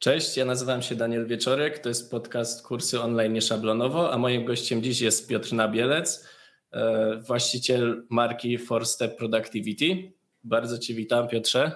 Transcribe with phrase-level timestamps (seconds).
[0.00, 4.82] Cześć, ja nazywam się Daniel Wieczorek, to jest podcast Kursy Online Nieszablonowo, a moim gościem
[4.82, 6.28] dziś jest Piotr Nabielec,
[6.72, 10.12] e, właściciel marki Four Step Productivity.
[10.44, 11.72] Bardzo Cię witam, Piotrze.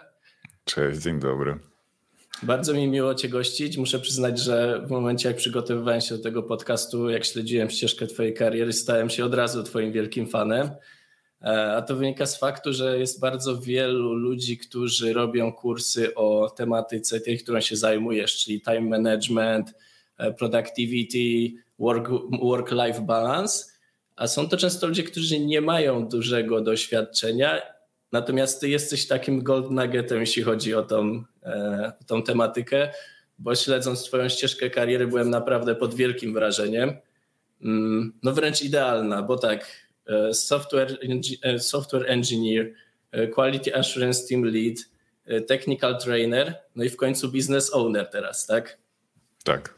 [0.64, 1.58] Cześć, dzień dobry.
[2.42, 3.76] Bardzo mi miło Cię gościć.
[3.76, 8.34] Muszę przyznać, że w momencie, jak przygotowywałem się do tego podcastu, jak śledziłem ścieżkę Twojej
[8.34, 10.70] kariery, stałem się od razu Twoim wielkim fanem.
[11.44, 16.50] E, a to wynika z faktu, że jest bardzo wielu ludzi, którzy robią kursy o
[16.56, 19.74] tematyce tej, którą się zajmujesz, czyli time management,
[20.18, 21.52] e, productivity,
[22.42, 23.64] work-life balance.
[24.16, 27.62] A są to często ludzie, którzy nie mają dużego doświadczenia,
[28.12, 32.90] natomiast ty jesteś takim gold nuggetem, jeśli chodzi o tą, e, tą tematykę,
[33.38, 36.92] bo śledząc Twoją ścieżkę kariery, byłem naprawdę pod wielkim wrażeniem.
[37.62, 39.83] Mm, no wręcz idealna, bo tak,
[40.32, 40.98] software,
[41.42, 42.72] e, software engineer,
[43.12, 44.78] e, quality assurance team lead,
[45.46, 48.78] technical trainer, no i w końcu business owner teraz, tak?
[49.44, 49.74] Tak.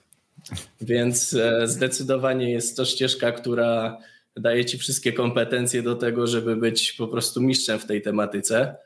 [0.80, 3.98] Więc zdecydowanie jest to ścieżka, która
[4.36, 8.76] daje ci wszystkie kompetencje do tego, żeby być po prostu mistrzem w tej tematyce.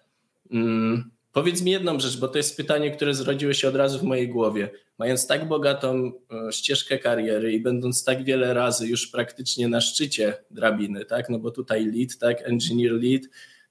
[1.32, 4.28] Powiedz mi jedną rzecz, bo to jest pytanie, które zrodziło się od razu w mojej
[4.28, 4.70] głowie.
[4.98, 6.12] Mając tak bogatą
[6.48, 11.28] e, ścieżkę kariery i będąc tak wiele razy już praktycznie na szczycie drabiny, tak?
[11.28, 12.48] No bo tutaj lead, tak?
[12.48, 13.22] Engineer lead,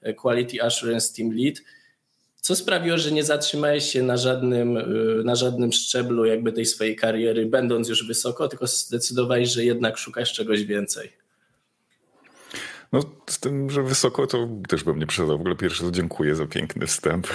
[0.02, 1.56] e, quality assurance team lead.
[2.42, 4.84] Co sprawiło, że nie zatrzymałeś się na żadnym, e,
[5.24, 10.34] na żadnym szczeblu jakby tej swojej kariery, będąc już wysoko, tylko zdecydowałeś, że jednak szukasz
[10.34, 11.12] czegoś więcej?
[12.92, 15.38] No, z tym, że wysoko, to też bym nie przesadzał.
[15.38, 17.28] W ogóle pierwszy to dziękuję za piękny wstęp.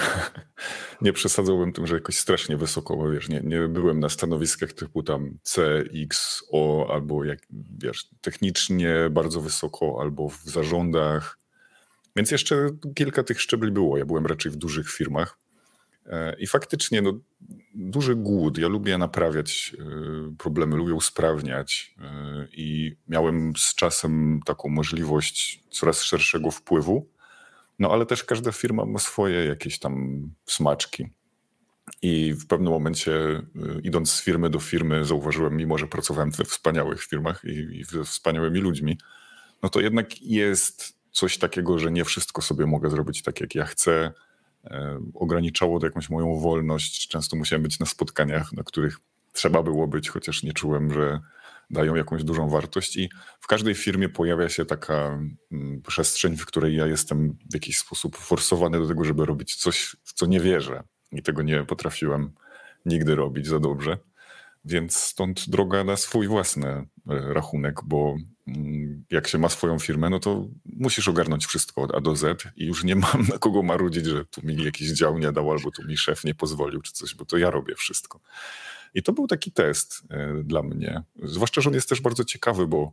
[1.01, 5.03] nie przesadzałbym tym, że jakoś strasznie wysoko, bo wiesz, nie, nie byłem na stanowiskach typu
[5.03, 7.39] tam C, X, O, albo jak,
[7.81, 11.37] wiesz, technicznie bardzo wysoko, albo w zarządach.
[12.15, 13.97] Więc jeszcze kilka tych szczebli było.
[13.97, 15.44] Ja byłem raczej w dużych firmach.
[16.05, 17.19] E, I faktycznie no,
[17.75, 18.57] duży głód.
[18.57, 26.01] Ja lubię naprawiać e, problemy, lubię usprawniać e, i miałem z czasem taką możliwość coraz
[26.01, 27.09] szerszego wpływu.
[27.79, 31.09] No ale też każda firma ma swoje jakieś tam smaczki.
[32.01, 33.11] I w pewnym momencie,
[33.83, 38.03] idąc z firmy do firmy, zauważyłem, mimo że pracowałem we wspaniałych firmach i, i ze
[38.03, 38.97] wspaniałymi ludźmi,
[39.63, 43.65] no to jednak jest coś takiego, że nie wszystko sobie mogę zrobić tak, jak ja
[43.65, 44.11] chcę
[45.13, 47.07] ograniczało to jakąś moją wolność.
[47.07, 48.99] Często musiałem być na spotkaniach, na których
[49.33, 51.19] trzeba było być, chociaż nie czułem, że
[51.69, 52.97] dają jakąś dużą wartość.
[52.97, 53.09] I
[53.39, 55.19] w każdej firmie pojawia się taka
[55.51, 59.95] mm, przestrzeń, w której ja jestem w jakiś sposób forsowany do tego, żeby robić coś,
[60.03, 60.83] w co nie wierzę.
[61.11, 62.31] I tego nie potrafiłem
[62.85, 63.97] nigdy robić za dobrze.
[64.65, 68.17] Więc stąd droga na swój własny e, rachunek, bo
[69.11, 72.65] jak się ma swoją firmę, no to musisz ogarnąć wszystko od A do Z i
[72.65, 75.83] już nie mam na kogo marudzić, że tu mi jakiś dział nie dał albo tu
[75.83, 78.19] mi szef nie pozwolił czy coś, bo to ja robię wszystko.
[78.93, 81.03] I to był taki test e, dla mnie.
[81.23, 82.91] Zwłaszcza, że on jest też bardzo ciekawy, bo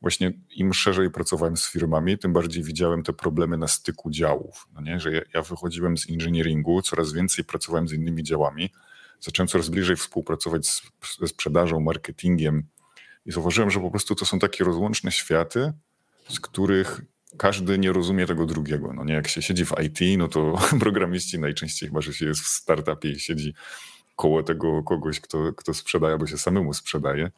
[0.00, 4.68] właśnie im szerzej pracowałem z firmami, tym bardziej widziałem te problemy na styku działów.
[4.74, 5.00] No nie?
[5.00, 8.70] Że ja, wychodziłem z engineeringu, coraz więcej pracowałem z innymi działami,
[9.20, 10.82] zacząłem coraz bliżej współpracować z,
[11.20, 12.66] ze sprzedażą, marketingiem
[13.26, 15.72] i zauważyłem, że po prostu to są takie rozłączne światy,
[16.28, 17.00] z których
[17.36, 18.92] każdy nie rozumie tego drugiego.
[18.92, 22.40] No nie, jak się siedzi w IT, no to programiści najczęściej chyba, że się jest
[22.40, 23.54] w startupie i siedzi
[24.16, 27.30] koło tego kogoś, kto, kto sprzedaje, bo się samemu sprzedaje,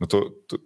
[0.00, 0.56] no to, to,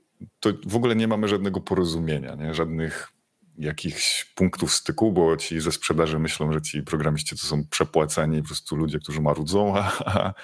[0.40, 2.54] to w ogóle nie mamy żadnego porozumienia, nie?
[2.54, 3.12] żadnych
[3.60, 8.48] jakichś punktów styku, bo ci ze sprzedaży myślą, że ci programiści to są przepłacani po
[8.48, 10.34] prostu ludzie, którzy marudzą, a,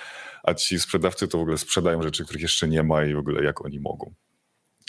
[0.42, 3.44] a ci sprzedawcy to w ogóle sprzedają rzeczy, których jeszcze nie ma i w ogóle
[3.44, 4.14] jak oni mogą.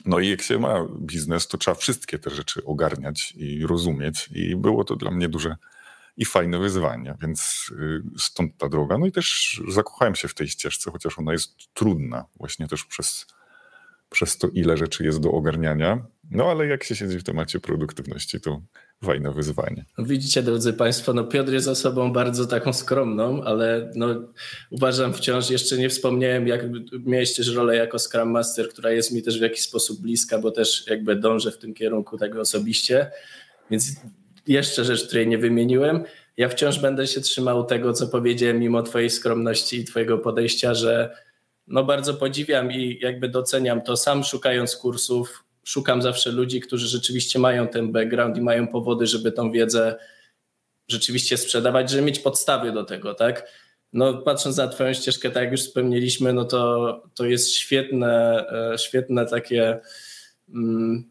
[0.06, 4.56] No i jak się ma biznes, to trzeba wszystkie te rzeczy ogarniać i rozumieć i
[4.56, 5.56] było to dla mnie duże
[6.18, 8.98] i fajne wyzwanie, więc y, stąd ta droga.
[8.98, 13.26] No i też zakochałem się w tej ścieżce, chociaż ona jest trudna właśnie też przez
[14.10, 16.06] przez to, ile rzeczy jest do ogarniania.
[16.32, 18.62] No ale jak się siedzi w temacie produktywności, to
[19.04, 19.86] fajne wyzwanie.
[19.98, 24.08] No, widzicie, drodzy Państwo, no Piotr jest osobą bardzo taką skromną, ale no,
[24.70, 26.62] uważam wciąż, jeszcze nie wspomniałem, jak
[27.06, 30.52] miałeś też rolę jako Scrum Master, która jest mi też w jakiś sposób bliska, bo
[30.52, 33.12] też jakby dążę w tym kierunku tego osobiście,
[33.72, 33.92] więc
[34.48, 36.04] jeszcze rzecz, której nie wymieniłem.
[36.38, 41.16] Ja wciąż będę się trzymał tego, co powiedziałem, mimo Twojej skromności i Twojego podejścia, że
[41.68, 45.44] no bardzo podziwiam i jakby doceniam to sam szukając kursów.
[45.68, 49.96] Szukam zawsze ludzi, którzy rzeczywiście mają ten background i mają powody, żeby tą wiedzę
[50.88, 53.52] rzeczywiście sprzedawać, żeby mieć podstawy do tego, tak?
[53.94, 58.78] No, patrząc na Twoją ścieżkę, tak jak już wspomnieliśmy, no to, to jest świetne, e,
[58.78, 59.80] świetne takie
[60.50, 61.10] mm,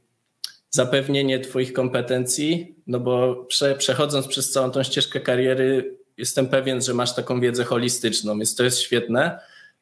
[0.70, 6.94] zapewnienie Twoich kompetencji, no bo prze, przechodząc przez całą tą ścieżkę kariery, jestem pewien, że
[6.94, 9.38] masz taką wiedzę holistyczną, więc to jest świetne.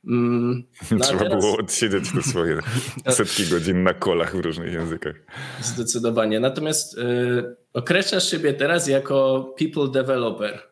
[0.06, 1.44] Mm, no Trzeba teraz...
[1.44, 2.58] było odsiedzieć te swoje
[3.16, 5.14] setki godzin na kolach w różnych językach.
[5.62, 6.40] Zdecydowanie.
[6.40, 10.62] Natomiast y, określasz siebie teraz jako people developer.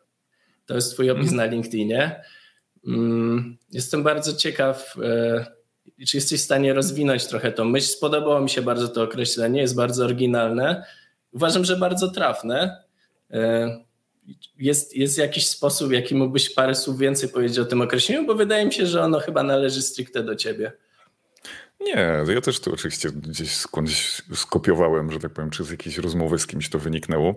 [0.66, 1.36] To jest twój opis mm.
[1.36, 2.20] na LinkedInie.
[2.86, 4.96] Mm, jestem bardzo ciekaw,
[5.98, 7.86] y, czy jesteś w stanie rozwinąć trochę tą myśl.
[7.86, 10.84] Spodobało mi się bardzo to określenie, jest bardzo oryginalne.
[11.32, 12.82] Uważam, że bardzo trafne.
[14.58, 18.34] Jest, jest jakiś sposób, w jaki mógłbyś parę słów więcej powiedzieć o tym określeniu, bo
[18.34, 20.72] wydaje mi się, że ono chyba należy stricte do ciebie.
[21.80, 26.38] Nie, ja też to oczywiście gdzieś skądś skopiowałem, że tak powiem, czy z jakiejś rozmowy
[26.38, 27.34] z kimś to wyniknęło.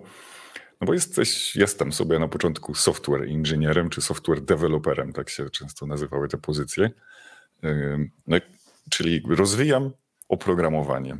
[0.80, 5.86] No bo jesteś, jestem sobie na początku software inżynierem czy software developerem, tak się często
[5.86, 6.90] nazywały te pozycje.
[8.26, 8.36] No,
[8.90, 9.90] czyli rozwijam
[10.28, 11.16] oprogramowanie.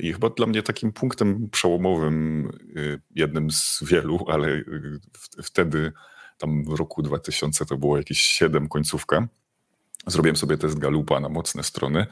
[0.00, 2.46] I chyba dla mnie takim punktem przełomowym,
[2.76, 5.00] y, jednym z wielu, ale y,
[5.42, 5.92] wtedy,
[6.38, 9.28] tam w roku 2000 to było jakieś 7 końcówka,
[10.06, 12.06] zrobiłem sobie test Galupa na mocne strony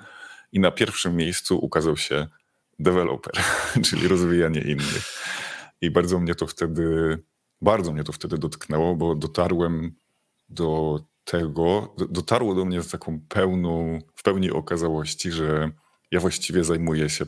[0.52, 2.26] i na pierwszym miejscu ukazał się
[2.78, 3.34] developer,
[3.86, 5.12] czyli rozwijanie innych.
[5.80, 7.18] I bardzo mnie to wtedy,
[7.62, 9.94] bardzo mnie to wtedy dotknęło, bo dotarłem
[10.48, 15.70] do tego, dotarło do mnie z taką pełną, w pełni okazałości, że
[16.10, 17.26] ja właściwie zajmuję się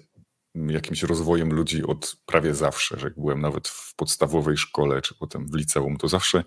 [0.55, 5.49] jakimś rozwojem ludzi od prawie zawsze, że jak byłem nawet w podstawowej szkole, czy potem
[5.49, 6.45] w liceum, to zawsze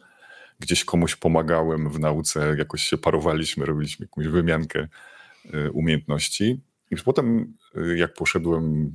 [0.60, 4.88] gdzieś komuś pomagałem w nauce, jakoś się parowaliśmy, robiliśmy jakąś wymiankę
[5.54, 6.62] y, umiejętności.
[6.92, 8.92] I potem, y, jak poszedłem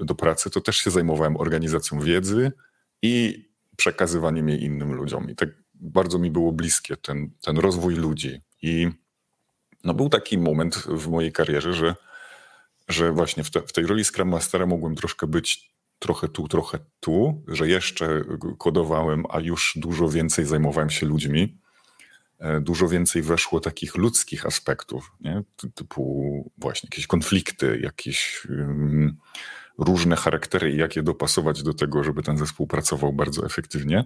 [0.00, 2.52] do pracy, to też się zajmowałem organizacją wiedzy
[3.02, 3.44] i
[3.76, 5.30] przekazywaniem jej innym ludziom.
[5.30, 8.40] I tak bardzo mi było bliskie ten, ten rozwój ludzi.
[8.62, 8.88] I
[9.84, 11.94] no był taki moment w mojej karierze, że
[12.88, 16.78] że właśnie w, te, w tej roli Scrum Mastera mogłem troszkę być trochę tu, trochę
[17.00, 18.24] tu, że jeszcze
[18.58, 21.58] kodowałem, a już dużo więcej zajmowałem się ludźmi.
[22.38, 25.42] E, dużo więcej weszło takich ludzkich aspektów, nie?
[25.74, 29.16] typu właśnie jakieś konflikty, jakieś um,
[29.78, 34.04] różne charaktery i jak je dopasować do tego, żeby ten zespół pracował bardzo efektywnie.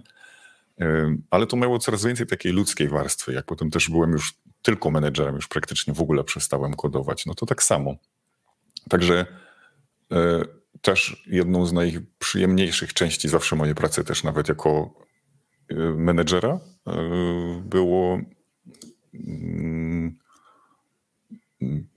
[0.77, 3.33] Um, ale to miało coraz więcej takiej ludzkiej warstwy.
[3.33, 7.45] Jak potem też byłem już tylko menedżerem, już praktycznie w ogóle przestałem kodować, no to
[7.45, 7.95] tak samo.
[8.89, 9.25] Także
[10.11, 10.41] e,
[10.81, 14.93] też jedną z najprzyjemniejszych części zawsze mojej pracy, też nawet jako
[15.69, 16.93] e, menedżera, e,
[17.65, 18.19] było.
[19.13, 20.19] Mm,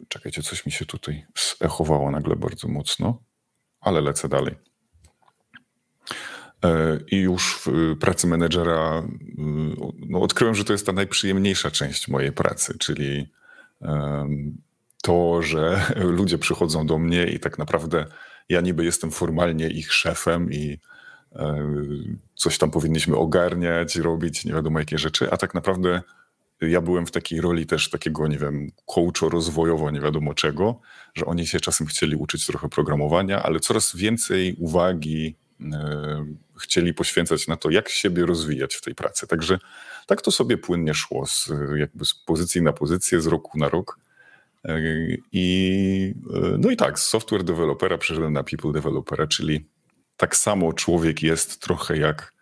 [0.08, 1.26] czekajcie, coś mi się tutaj
[1.60, 3.22] zechowało nagle bardzo mocno,
[3.80, 4.54] ale lecę dalej.
[7.10, 9.02] I już w pracy menedżera
[10.08, 13.32] no, odkryłem, że to jest ta najprzyjemniejsza część mojej pracy, czyli
[15.02, 15.86] to, że
[16.18, 18.06] ludzie przychodzą do mnie i tak naprawdę
[18.48, 20.78] ja niby jestem formalnie ich szefem i
[21.36, 21.68] e,
[22.34, 26.02] coś tam powinniśmy ogarniać, robić, nie wiadomo jakie rzeczy, a tak naprawdę
[26.60, 30.80] ja byłem w takiej roli też takiego, nie wiem, coacho rozwojowo, nie wiadomo czego,
[31.14, 36.24] że oni się czasem chcieli uczyć trochę programowania, ale coraz więcej uwagi e,
[36.60, 39.26] chcieli poświęcać na to, jak siebie rozwijać w tej pracy.
[39.26, 39.58] Także
[40.06, 43.98] tak to sobie płynnie szło z, jakby z pozycji na pozycję, z roku na rok.
[45.32, 46.14] I,
[46.58, 49.66] no i tak, z software developera przeszedłem na people developera, czyli
[50.16, 52.32] tak samo człowiek jest trochę jak,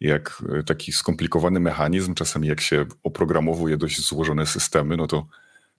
[0.00, 2.14] jak taki skomplikowany mechanizm.
[2.14, 5.26] Czasami jak się oprogramowuje dość złożone systemy, no to,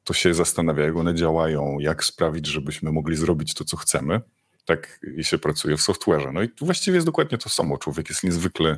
[0.04, 4.22] to się zastanawia, jak one działają, jak sprawić, żebyśmy mogli zrobić to, co chcemy.
[4.66, 6.34] Tak się pracuje w software'ze.
[6.34, 7.78] No i właściwie jest dokładnie to samo.
[7.78, 8.78] Człowiek jest niezwykle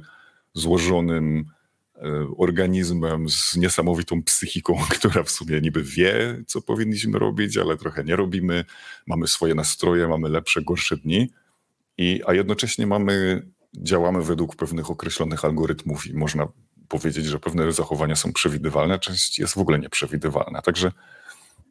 [0.54, 1.63] złożonym, E,
[2.38, 8.16] organizmem z niesamowitą psychiką, która w sumie niby wie, co powinniśmy robić, ale trochę nie
[8.16, 8.66] robimy.
[9.08, 11.30] Mamy swoje nastroje, mamy lepsze, gorsze dni,
[11.98, 16.48] i, a jednocześnie mamy, działamy według pewnych określonych algorytmów i można
[16.88, 20.62] powiedzieć, że pewne zachowania są przewidywalne, część jest w ogóle nieprzewidywalna.
[20.62, 20.92] Także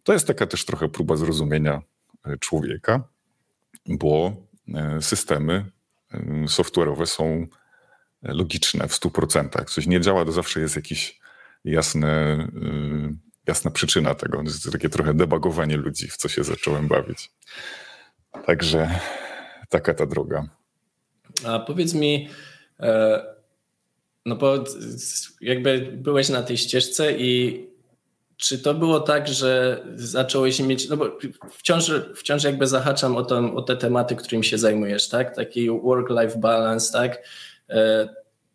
[0.03, 1.83] to jest taka też trochę próba zrozumienia
[2.25, 3.05] e, człowieka,
[3.89, 4.33] bo
[4.75, 5.71] e, systemy
[6.47, 7.47] software'owe są
[8.23, 9.65] logiczne w 100%.
[9.65, 11.21] Coś nie działa, to zawsze jest jakiś
[11.65, 14.39] jasny, y, jasna przyczyna tego.
[14.39, 17.31] To jest takie trochę debagowanie ludzi, w co się zacząłem bawić.
[18.47, 19.01] Także
[19.69, 20.49] taka ta droga.
[21.45, 22.29] A powiedz mi,
[22.81, 23.23] e,
[24.27, 24.65] no bo
[25.41, 27.63] jakby byłeś na tej ścieżce i
[28.37, 31.19] czy to było tak, że zacząłeś mieć, no bo
[31.51, 35.37] wciąż, wciąż jakby zahaczam o, to, o te tematy, którymi się zajmujesz, tak?
[35.37, 37.23] Taki work-life balance, tak?
[37.71, 38.09] E,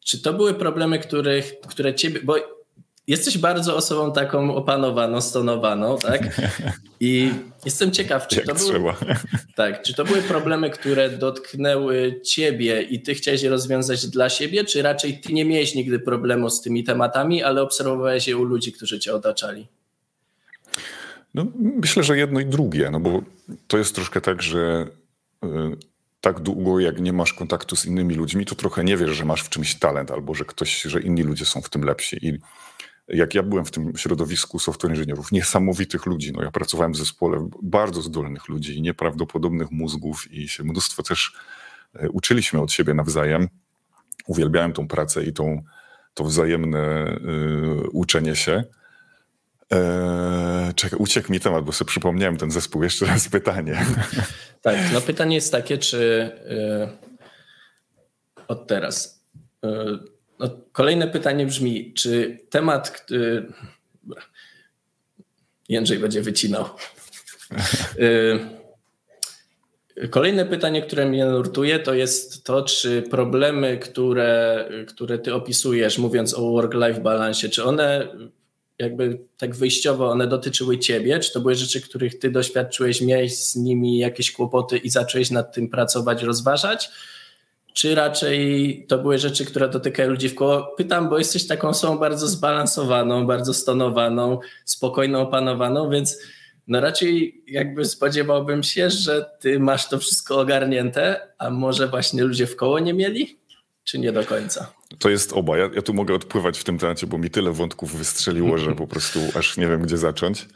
[0.06, 2.36] czy to były problemy, których, które ciebie, bo
[3.08, 6.42] jesteś bardzo osobą taką opanowaną, stonowaną, tak?
[7.00, 7.32] I
[7.66, 8.94] jestem ciekaw, czy to, były,
[9.56, 14.64] tak, czy to były problemy, które dotknęły ciebie i ty chciałeś je rozwiązać dla siebie,
[14.64, 18.72] czy raczej ty nie miałeś nigdy problemu z tymi tematami, ale obserwowałeś je u ludzi,
[18.72, 19.68] którzy cię otaczali?
[21.34, 23.22] No, myślę, że jedno i drugie, no bo
[23.68, 24.88] to jest troszkę tak, że
[25.46, 25.48] y,
[26.28, 29.42] tak długo jak nie masz kontaktu z innymi ludźmi, to trochę nie wiesz, że masz
[29.42, 32.28] w czymś talent albo że ktoś, że inni ludzie są w tym lepsi.
[32.28, 32.40] I
[33.08, 37.50] jak ja byłem w tym środowisku software inżynierów, niesamowitych ludzi, no ja pracowałem w zespole
[37.64, 41.36] bardzo zdolnych ludzi, nieprawdopodobnych mózgów i się mnóstwo też
[41.96, 43.48] e, uczyliśmy od siebie nawzajem.
[44.26, 45.64] Uwielbiałem tą pracę i tą,
[46.14, 47.08] to wzajemne
[47.86, 48.64] y, uczenie się.
[49.72, 49.80] Eee,
[50.78, 52.84] czekaj, uciekł mi temat, bo sobie przypomniałem ten zespół.
[52.84, 53.78] Jeszcze raz pytanie.
[54.62, 56.88] Tak, no pytanie jest takie, czy yy,
[58.48, 59.24] od teraz.
[59.64, 60.00] Yy,
[60.40, 63.06] no, kolejne pytanie brzmi, czy temat.
[63.10, 63.54] Yy,
[65.70, 66.66] Jędrzej będzie wycinał.
[70.10, 76.34] Kolejne pytanie, które mnie nurtuje, to jest to, czy problemy, które, które ty opisujesz, mówiąc
[76.34, 78.08] o work-life balance, czy one
[78.80, 81.20] jakby tak wyjściowo one dotyczyły ciebie?
[81.20, 85.54] Czy to były rzeczy, których ty doświadczyłeś, miałeś z nimi jakieś kłopoty i zacząłeś nad
[85.54, 86.90] tym pracować, rozważać?
[87.74, 90.64] Czy raczej to były rzeczy, które dotykają ludzi w koło?
[90.78, 96.18] Pytam, bo jesteś taką osobą bardzo zbalansowaną, bardzo stonowaną, spokojną, opanowaną, więc
[96.68, 102.48] no raczej jakby spodziewałbym się, że ty masz to wszystko ogarnięte, a może właśnie ludzie
[102.48, 103.40] w koło nie mieli?
[103.84, 104.77] Czy nie do końca?
[105.00, 105.58] To jest oba.
[105.58, 108.88] Ja, ja tu mogę odpływać w tym temacie, bo mi tyle wątków wystrzeliło, że po
[108.88, 110.48] prostu aż nie wiem, gdzie zacząć.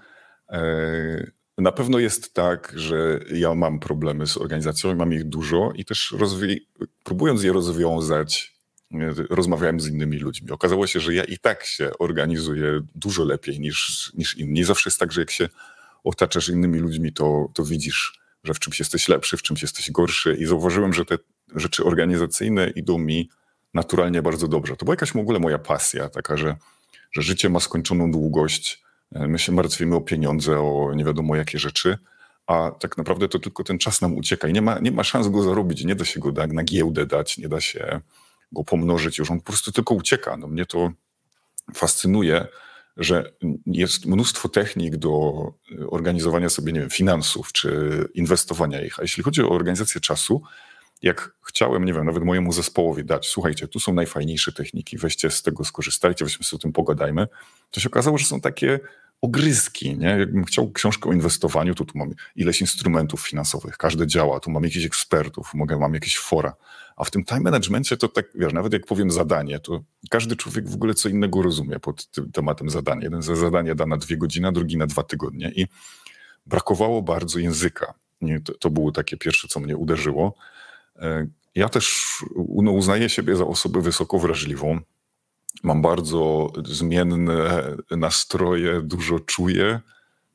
[0.50, 5.86] E, na pewno jest tak, że ja mam problemy z organizacją, mam ich dużo i
[5.86, 6.16] też
[7.04, 8.56] próbując je rozwiązać,
[8.94, 10.52] e, rozmawiałem z innymi ludźmi.
[10.52, 14.64] Okazało się, że ja i tak się organizuję dużo lepiej niż, niż inni.
[14.64, 15.50] Zawsze jest tak, że jak się
[16.04, 20.38] otaczasz innymi ludźmi, to, to widzisz, że w czymś jesteś lepszy, w czymś jesteś gorszy
[20.40, 21.18] i zauważyłem, że te
[21.56, 23.30] rzeczy organizacyjne idą mi
[23.74, 24.76] naturalnie bardzo dobrze.
[24.78, 26.56] To była jakaś w ogóle moja pasja, taka, że,
[27.12, 31.60] że życie ma skończoną długość, e, my się martwimy o pieniądze, o nie wiadomo jakie
[31.60, 31.98] rzeczy,
[32.48, 35.28] a tak naprawdę to tylko ten czas nam ucieka i nie ma, nie ma szans
[35.28, 38.02] go zarobić, nie da się go na giełdę dać, nie da się
[38.52, 40.38] go pomnożyć już, on po prostu tylko ucieka.
[40.38, 40.92] No mnie to
[41.74, 42.48] fascynuje,
[42.98, 43.34] że
[43.66, 45.32] jest mnóstwo technik do
[45.90, 50.42] organizowania sobie, nie wiem, finansów czy inwestowania ich, a jeśli chodzi o organizację czasu,
[51.02, 55.42] jak chciałem, nie wiem, nawet mojemu zespołowi dać, słuchajcie, tu są najfajniejsze techniki, weźcie z
[55.42, 57.28] tego, skorzystajcie, weźmy sobie o tym pogadajmy,
[57.72, 58.80] to się okazało, że są takie
[59.22, 60.08] ogryzki, nie?
[60.08, 64.64] Jakbym chciał książkę o inwestowaniu, to tu mam ileś instrumentów finansowych, każdy działa, tu mam
[64.64, 66.56] jakichś ekspertów, mogę, mam jakieś fora,
[66.96, 70.70] a w tym time managementie to tak, wiesz, nawet jak powiem zadanie, to każdy człowiek
[70.70, 73.02] w ogóle co innego rozumie pod tym tematem zadania.
[73.04, 75.68] Jeden za zadanie da na dwie godziny, drugi na dwa tygodnie i
[76.46, 77.94] brakowało bardzo języka.
[78.46, 80.36] To, to było takie pierwsze, co mnie uderzyło.
[81.02, 82.06] E, ja też
[82.64, 84.80] no, uznaję siebie za osobę wysoko wrażliwą.
[85.64, 87.38] Mam bardzo zmienne
[87.92, 89.80] nastroje, dużo czuję.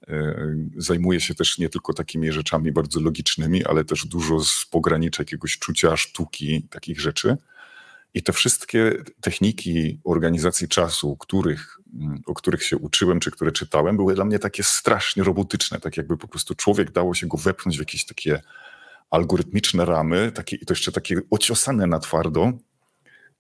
[0.09, 0.37] E,
[0.77, 5.59] zajmuję się też nie tylko takimi rzeczami bardzo logicznymi, ale też dużo z pogranicza jakiegoś
[5.59, 7.37] czucia, sztuki, takich rzeczy.
[8.15, 11.79] I te wszystkie techniki organizacji czasu, których,
[12.27, 16.17] o których się uczyłem, czy które czytałem, były dla mnie takie strasznie robotyczne, tak jakby
[16.17, 18.43] po prostu człowiek dało się go wepchnąć w jakieś takie
[19.11, 22.53] algorytmiczne ramy, takie, to jeszcze takie ociosane na twardo.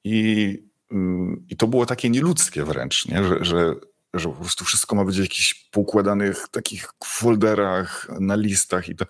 [0.04, 0.58] I,
[0.90, 3.24] mm, i to było takie nieludzkie wręcz, nie?
[3.24, 3.74] Że, że,
[4.14, 9.04] że po prostu wszystko ma być w jakichś poukładanych takich folderach, na listach i to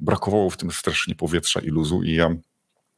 [0.00, 2.36] brakowało w tym strasznie powietrza i luzu i ja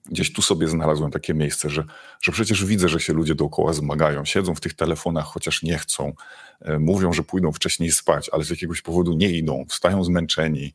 [0.07, 1.85] gdzieś tu sobie znalazłem takie miejsce, że,
[2.21, 6.13] że przecież widzę, że się ludzie dookoła zmagają, siedzą w tych telefonach, chociaż nie chcą,
[6.61, 10.73] e, mówią, że pójdą wcześniej spać, ale z jakiegoś powodu nie idą, wstają zmęczeni,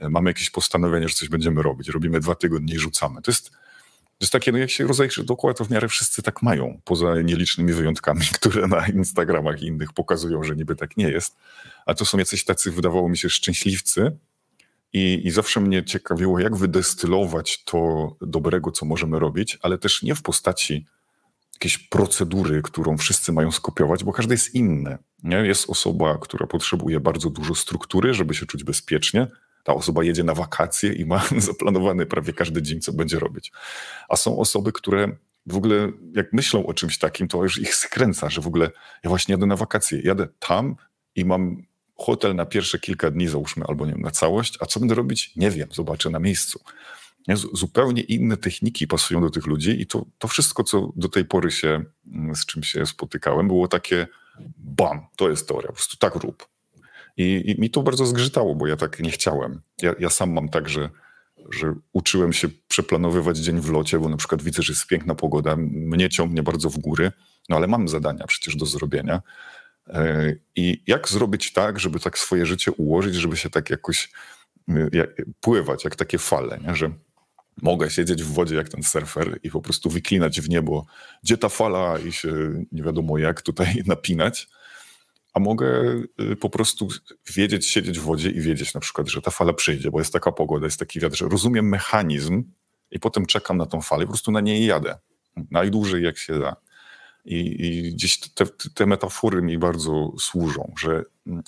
[0.00, 3.22] mamy jakieś postanowienie, że coś będziemy robić, robimy dwa tygodnie i rzucamy.
[3.22, 6.42] To jest, to jest takie, no jak się rozejrzy dookoła, to w miarę wszyscy tak
[6.42, 11.36] mają, poza nielicznymi wyjątkami, które na Instagramach i innych pokazują, że niby tak nie jest.
[11.86, 14.16] A to są jacyś tacy, wydawało mi się, szczęśliwcy.
[14.92, 20.14] I, I zawsze mnie ciekawiło, jak wydestylować to dobrego, co możemy robić, ale też nie
[20.14, 20.86] w postaci
[21.54, 24.98] jakiejś procedury, którą wszyscy mają skopiować, bo każde jest inne.
[25.22, 25.36] Nie?
[25.36, 29.26] Jest osoba, która potrzebuje bardzo dużo struktury, żeby się czuć bezpiecznie,
[29.64, 33.52] ta osoba jedzie na wakacje i ma zaplanowany prawie każdy dzień, co będzie robić.
[34.08, 35.16] A są osoby, które
[35.46, 38.70] w ogóle jak myślą o czymś takim, to już ich skręca, że w ogóle
[39.04, 40.76] ja właśnie jadę na wakacje, jadę tam
[41.16, 41.62] i mam
[41.96, 45.36] hotel na pierwsze kilka dni, załóżmy, albo nie wiem, na całość, a co będę robić?
[45.36, 46.60] Nie wiem, zobaczę na miejscu.
[47.52, 51.50] Zupełnie inne techniki pasują do tych ludzi i to, to wszystko, co do tej pory
[51.50, 54.06] się, mm, z czym się spotykałem, było takie
[54.56, 56.53] bam, to jest teoria, po prostu tak rób.
[57.16, 59.60] I, I, mi to bardzo zgrzytało, bo ja tak nie chciałem.
[59.82, 60.90] Ja, ja sam mam tak, że,
[61.50, 65.56] że uczyłem się przeplanowywać dzień w locie, bo na przykład widzę, że jest piękna pogoda,
[65.58, 67.12] mnie ciągnie bardzo w góry,
[67.48, 69.22] no ale mam zadania przecież do zrobienia.
[69.88, 74.12] E, I jak zrobić tak, żeby tak swoje życie ułożyć, żeby się tak jakoś
[74.92, 76.74] jak, pływać, jak takie fale, nie?
[76.74, 76.90] że
[77.62, 80.86] mogę siedzieć w wodzie jak ten surfer i po prostu wyklinać w niebo,
[81.22, 82.32] gdzie ta fala i się
[82.72, 84.48] nie wiadomo jak tutaj napinać,
[85.34, 85.66] a mogę
[86.32, 86.88] y, po prostu
[87.34, 90.32] wiedzieć, siedzieć w wodzie i wiedzieć na przykład, że ta fala przyjdzie, bo jest taka
[90.32, 92.44] pogoda, jest taki wiatr, że rozumiem mechanizm
[92.90, 94.98] i potem czekam na tą falę po prostu na niej jadę.
[95.50, 96.56] Najdłużej jak się da.
[97.24, 101.04] I, i gdzieś te, te, metafory mi bardzo służą, że,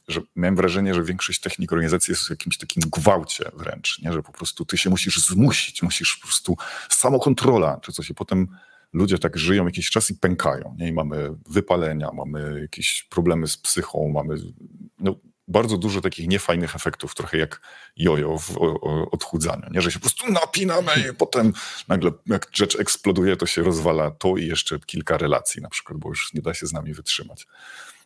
[0.08, 4.12] że miałem wrażenie, że większość technik organizacji jest w jakimś takim gwałcie wręcz, nie?
[4.12, 6.56] że po prostu ty się musisz zmusić, musisz po prostu
[6.90, 8.48] samokontrola czy coś i potem
[8.92, 10.76] ludzie tak żyją jakiś czas i pękają.
[10.78, 10.88] Nie?
[10.88, 14.34] I mamy wypalenia, mamy jakieś problemy z psychą, mamy
[14.98, 15.16] no,
[15.48, 17.60] bardzo dużo takich niefajnych efektów, trochę jak
[17.96, 18.58] jojo w
[19.10, 19.80] odchudzaniu, nie?
[19.80, 21.52] że się po prostu napinamy i potem
[21.88, 26.08] nagle jak rzecz eksploduje, to się rozwala to i jeszcze kilka relacji na przykład, bo
[26.08, 27.46] już nie da się z nami wytrzymać.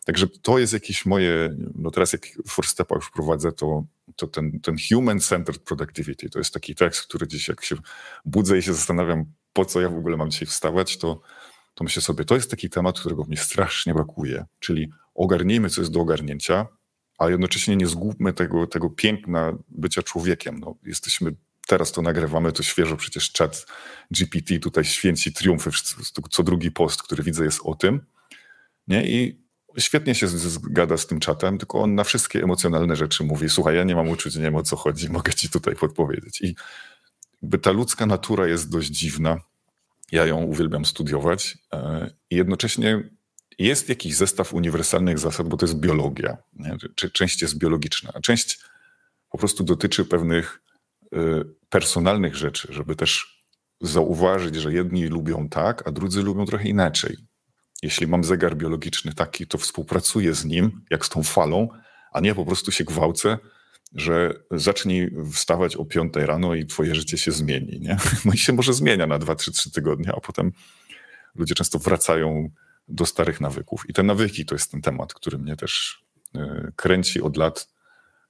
[0.05, 3.83] Także to jest jakieś moje, no teraz jak Forstepa już prowadzę, to,
[4.15, 7.75] to ten, ten human-centered productivity, to jest taki tekst, który gdzieś jak się
[8.25, 11.21] budzę i się zastanawiam, po co ja w ogóle mam dzisiaj wstawać, to,
[11.73, 15.91] to myślę sobie, to jest taki temat, którego mi strasznie brakuje, czyli ogarnijmy, co jest
[15.91, 16.67] do ogarnięcia,
[17.17, 20.59] a jednocześnie nie zgubmy tego, tego piękna bycia człowiekiem.
[20.59, 21.35] No, jesteśmy,
[21.67, 23.65] teraz to nagrywamy, to świeżo przecież czat
[24.11, 25.69] GPT tutaj święci triumfy,
[26.31, 28.05] co drugi post, który widzę jest o tym.
[28.87, 29.09] Nie?
[29.09, 29.40] I
[29.77, 33.83] świetnie się zgada z tym czatem, tylko on na wszystkie emocjonalne rzeczy mówi, słuchaj, ja
[33.83, 36.41] nie mam uczuć, nie wiem o co chodzi, mogę ci tutaj podpowiedzieć.
[36.41, 36.55] I
[37.41, 39.37] by ta ludzka natura jest dość dziwna.
[40.11, 43.03] Ja ją uwielbiam studiować e, i jednocześnie
[43.59, 46.37] jest jakiś zestaw uniwersalnych zasad, bo to jest biologia.
[46.53, 46.77] Nie?
[47.13, 48.59] Część jest biologiczna, a część
[49.29, 50.61] po prostu dotyczy pewnych
[51.13, 51.17] y,
[51.69, 53.43] personalnych rzeczy, żeby też
[53.81, 57.17] zauważyć, że jedni lubią tak, a drudzy lubią trochę inaczej.
[57.81, 61.69] Jeśli mam zegar biologiczny taki, to współpracuję z nim, jak z tą falą,
[62.11, 63.37] a nie po prostu się gwałcę,
[63.95, 67.79] że zacznij wstawać o 5 rano i twoje życie się zmieni.
[67.79, 67.97] Nie?
[68.25, 70.51] No i się może zmienia na 2-3 tygodnie, a potem
[71.35, 72.49] ludzie często wracają
[72.87, 73.89] do starych nawyków.
[73.89, 76.03] I te nawyki to jest ten temat, który mnie też
[76.35, 77.67] e, kręci od lat,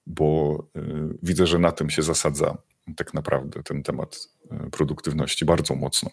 [0.07, 0.81] bo e,
[1.23, 2.57] widzę, że na tym się zasadza
[2.95, 6.09] tak naprawdę ten temat e, produktywności bardzo mocno.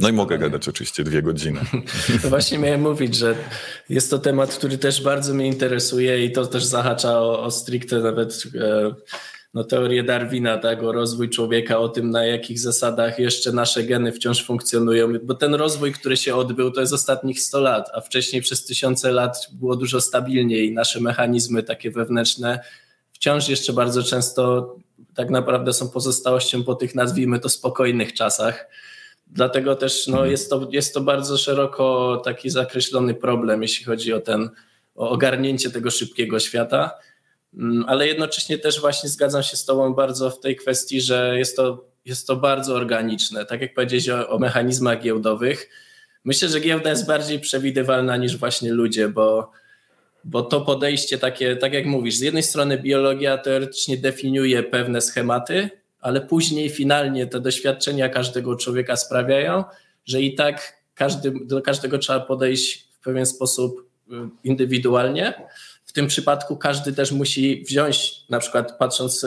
[0.00, 1.60] No i mogę gadać oczywiście dwie godziny.
[2.24, 3.34] No właśnie miałem mówić, że
[3.88, 7.98] jest to temat, który też bardzo mnie interesuje i to też zahacza o, o stricte
[7.98, 8.44] nawet
[9.54, 14.12] no, teorię Darwina, tak, o rozwój człowieka, o tym, na jakich zasadach jeszcze nasze geny
[14.12, 18.42] wciąż funkcjonują, bo ten rozwój, który się odbył, to jest ostatnich 100 lat, a wcześniej
[18.42, 20.72] przez tysiące lat było dużo stabilniej.
[20.72, 22.60] Nasze mechanizmy takie wewnętrzne
[23.22, 24.74] wciąż jeszcze bardzo często
[25.14, 28.68] tak naprawdę są pozostałością po tych, nazwijmy to, spokojnych czasach.
[29.32, 30.30] Dlatego też no, mhm.
[30.30, 34.50] jest, to, jest to bardzo szeroko taki zakreślony problem, jeśli chodzi o ten
[34.94, 36.90] o ogarnięcie tego szybkiego świata.
[37.54, 41.56] Mm, ale jednocześnie też właśnie zgadzam się z Tobą bardzo w tej kwestii, że jest
[41.56, 43.46] to, jest to bardzo organiczne.
[43.46, 45.68] Tak jak powiedziałeś o, o mechanizmach giełdowych,
[46.24, 49.50] myślę, że giełda jest bardziej przewidywalna niż właśnie ludzie, bo,
[50.24, 55.70] bo to podejście takie, tak jak mówisz, z jednej strony biologia teoretycznie definiuje pewne schematy,
[56.02, 59.64] ale później finalnie te doświadczenia każdego człowieka sprawiają,
[60.04, 65.34] że i tak każdy, do każdego trzeba podejść w pewien sposób y, indywidualnie
[65.84, 69.26] w tym przypadku każdy też musi wziąć, na przykład patrząc,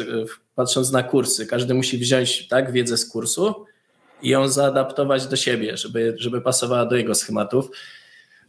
[0.56, 3.66] patrząc na kursy, każdy musi wziąć tak, wiedzę z kursu
[4.22, 7.70] i ją zaadaptować do siebie, żeby, żeby pasowała do jego schematów.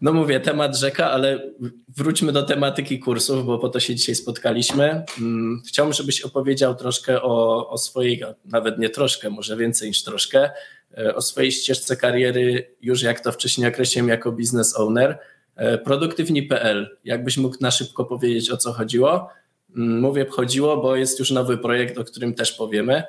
[0.01, 1.51] No mówię, temat rzeka, ale
[1.97, 5.05] wróćmy do tematyki kursów, bo po to się dzisiaj spotkaliśmy.
[5.19, 10.51] Mm, chciałbym, żebyś opowiedział troszkę o, o swojej, nawet nie troszkę, może więcej niż troszkę,
[10.99, 15.19] e, o swojej ścieżce kariery, już jak to wcześniej określiłem, jako business owner
[15.57, 16.99] E, produktywni.pl.
[17.05, 19.29] Jakbyś mógł na szybko powiedzieć, o co chodziło?
[19.77, 23.03] Mm, mówię chodziło, bo jest już nowy projekt, o którym też powiemy.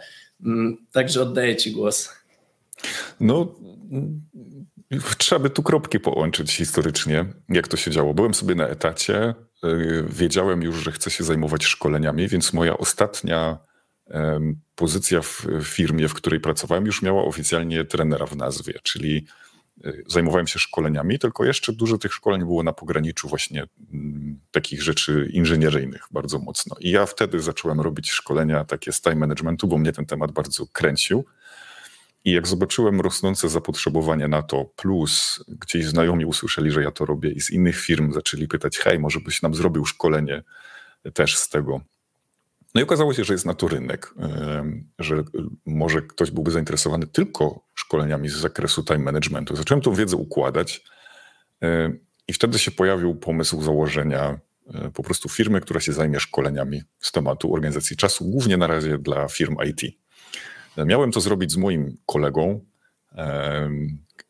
[0.45, 2.09] Mm, także oddaję Ci głos.
[3.19, 3.55] No,
[5.17, 8.13] trzeba by tu kropki połączyć historycznie, jak to się działo.
[8.13, 9.35] Byłem sobie na etacie, e,
[10.09, 13.67] wiedziałem już, że chcę się zajmować szkoleniami, więc moja ostatnia
[14.75, 19.25] pozycja w firmie, w której pracowałem, już miała oficjalnie trenera w nazwie, czyli
[19.85, 24.83] Y, zajmowałem się szkoleniami, tylko jeszcze dużo tych szkoleń było na pograniczu właśnie mm, takich
[24.83, 26.75] rzeczy inżynieryjnych bardzo mocno.
[26.79, 30.67] I ja wtedy zacząłem robić szkolenia takie z time managementu, bo mnie ten temat bardzo
[30.67, 31.25] kręcił.
[32.25, 37.31] I jak zobaczyłem rosnące zapotrzebowanie na to, plus gdzieś znajomi usłyszeli, że ja to robię
[37.31, 40.43] i z innych firm zaczęli pytać, hej, może byś nam zrobił szkolenie
[41.13, 41.81] też z tego,
[42.75, 44.13] no i okazało się, że jest na to rynek,
[44.99, 45.23] że
[45.65, 49.55] może ktoś byłby zainteresowany tylko szkoleniami z zakresu time managementu.
[49.55, 50.83] Zacząłem tą wiedzę układać
[52.27, 54.39] I wtedy się pojawił pomysł założenia
[54.73, 58.97] e, po prostu firmy, która się zajmie szkoleniami z tematu organizacji czasu, głównie na razie
[58.97, 59.97] dla firm IT.
[60.85, 62.61] Miałem to zrobić z moim kolegą,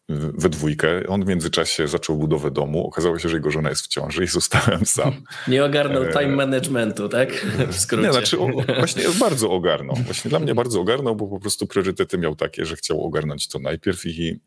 [0.10, 1.08] we dwójkę.
[1.08, 2.88] On w międzyczasie zaczął budowę domu.
[2.88, 5.14] Okazało się, że jego żona jest w ciąży i zostałem sam.
[5.48, 7.30] Nie ogarnął e, time managementu, tak?
[7.72, 8.08] W skrócie.
[8.08, 9.96] Nie, znaczy o, właśnie bardzo ogarnął.
[9.96, 13.60] Właśnie dla mnie bardzo ogarnął, bo po prostu priorytety miał takie, że chciał ogarnąć to
[13.60, 14.40] najpierw i,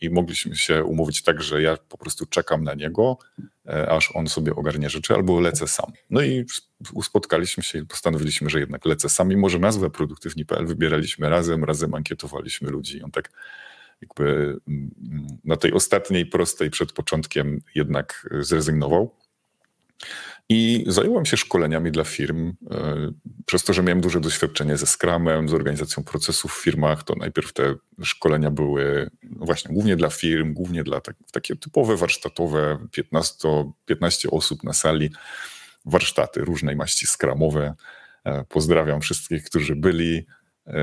[0.00, 3.18] i mogliśmy się umówić tak, że ja po prostu czekam na niego,
[3.66, 5.92] e, aż on sobie ogarnie rzeczy, albo lecę sam.
[6.10, 6.44] No i
[7.02, 11.94] spotkaliśmy się i postanowiliśmy, że jednak lecę sam, mimo że nazwę produktywni.pl wybieraliśmy razem, razem
[11.94, 13.02] ankietowaliśmy ludzi.
[13.02, 13.30] On tak
[14.00, 14.90] jakby mm,
[15.44, 19.16] na tej ostatniej prostej przed początkiem jednak zrezygnował.
[20.52, 22.52] I zająłem się szkoleniami dla firm.
[22.70, 23.12] E,
[23.46, 27.52] przez to, że miałem duże doświadczenie ze Scrumem, z organizacją procesów w firmach, to najpierw
[27.52, 33.48] te szkolenia były no właśnie głównie dla firm, głównie dla tak, takie typowe warsztatowe, 15,
[33.86, 35.10] 15 osób na sali,
[35.84, 37.74] warsztaty różnej maści skramowe.
[38.24, 40.26] E, pozdrawiam wszystkich, którzy byli.
[40.66, 40.82] E,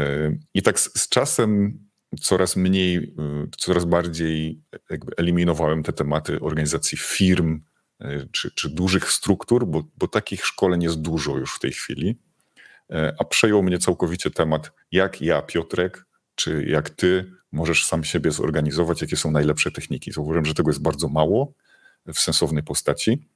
[0.54, 1.80] I tak z, z czasem
[2.22, 3.16] coraz mniej,
[3.58, 4.62] coraz bardziej
[5.18, 7.62] eliminowałem te tematy organizacji firm
[8.32, 12.18] czy, czy dużych struktur, bo, bo takich szkoleń jest dużo już w tej chwili.
[12.92, 16.06] E, a przejął mnie całkowicie temat, jak ja, Piotrek,
[16.36, 20.12] czy jak ty możesz sam siebie zorganizować, jakie są najlepsze techniki.
[20.12, 21.54] Zauważyłem, że tego jest bardzo mało
[22.14, 23.28] w sensownej postaci,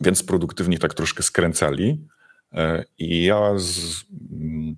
[0.00, 2.06] więc produktywni tak troszkę skręcali.
[2.52, 4.04] E, I ja z,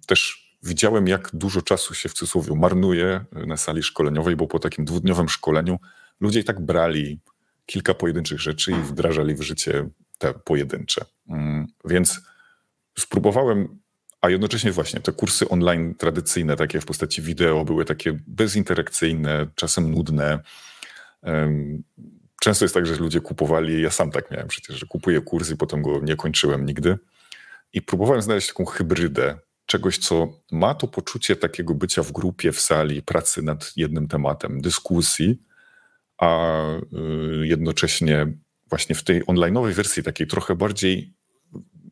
[0.07, 4.85] też widziałem, jak dużo czasu się w cudzysłowie marnuje na sali szkoleniowej, bo po takim
[4.85, 5.79] dwudniowym szkoleniu
[6.21, 7.21] ludzie i tak brali
[7.67, 11.05] kilka pojedynczych rzeczy i wdrażali w życie te pojedyncze.
[11.29, 12.21] Mm, więc
[12.99, 13.79] spróbowałem,
[14.21, 19.91] a jednocześnie właśnie te kursy online tradycyjne, takie w postaci wideo, były takie bezinterakcyjne, czasem
[19.91, 20.39] nudne.
[22.41, 25.57] Często jest tak, że ludzie kupowali, ja sam tak miałem przecież, że kupuję kurs i
[25.57, 26.99] potem go nie kończyłem nigdy.
[27.73, 32.61] I próbowałem znaleźć taką hybrydę czegoś, co ma to poczucie takiego bycia w grupie, w
[32.61, 35.43] sali, pracy nad jednym tematem, dyskusji,
[36.19, 36.63] a
[37.43, 38.27] y, jednocześnie
[38.69, 41.13] właśnie w tej online'owej wersji, takiej trochę bardziej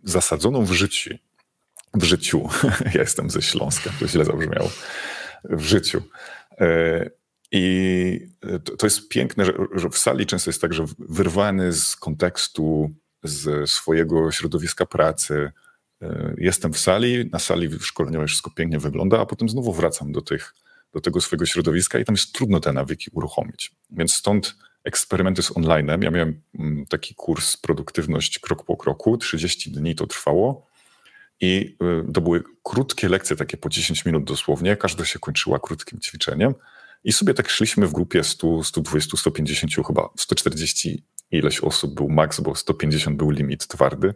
[0.03, 1.15] zasadzoną w życiu,
[1.95, 2.49] w życiu,
[2.95, 4.71] ja jestem ze Śląska, to źle zabrzmiało,
[5.45, 6.03] w życiu.
[6.61, 7.11] E,
[7.53, 8.29] I
[8.79, 12.91] to jest piękne, że, w sali często jest tak, że wyrwany z kontekstu,
[13.23, 15.53] z swojego środowiska pracy,
[16.03, 20.21] E, jestem w sali, na sali szkoleniowej wszystko pięknie wygląda, a potem znowu wracam do,
[20.23, 20.55] tych,
[20.93, 23.73] do tego swojego środowiska i tam jest trudno te nawyki uruchomić.
[23.97, 26.03] Więc stąd eksperymenty z online'em.
[26.05, 30.67] Ja miałem mm, taki kurs produktywność krok po kroku, 30 dni to trwało
[31.41, 31.77] i
[32.09, 36.55] e, to były krótkie lekcje, takie po 10 minut dosłownie, każda się kończyła krótkim ćwiczeniem
[37.05, 42.41] i sobie tak szliśmy w grupie 100, 120, 150, chyba 140 ileś osób był maks,
[42.41, 44.15] bo 150 był limit twardy.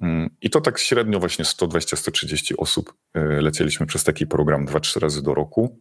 [0.00, 5.22] Mm, I to tak średnio właśnie 120-130 osób e, lecieliśmy przez taki program 2-3 razy
[5.22, 5.80] do roku.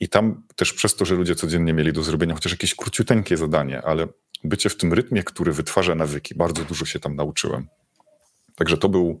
[0.00, 3.82] I tam też przez to, że ludzie codziennie mieli do zrobienia chociaż jakieś króciuteńkie zadanie,
[3.82, 4.06] ale
[4.44, 7.68] bycie w tym rytmie, który wytwarza nawyki, bardzo dużo się tam nauczyłem.
[8.54, 9.20] Także to był,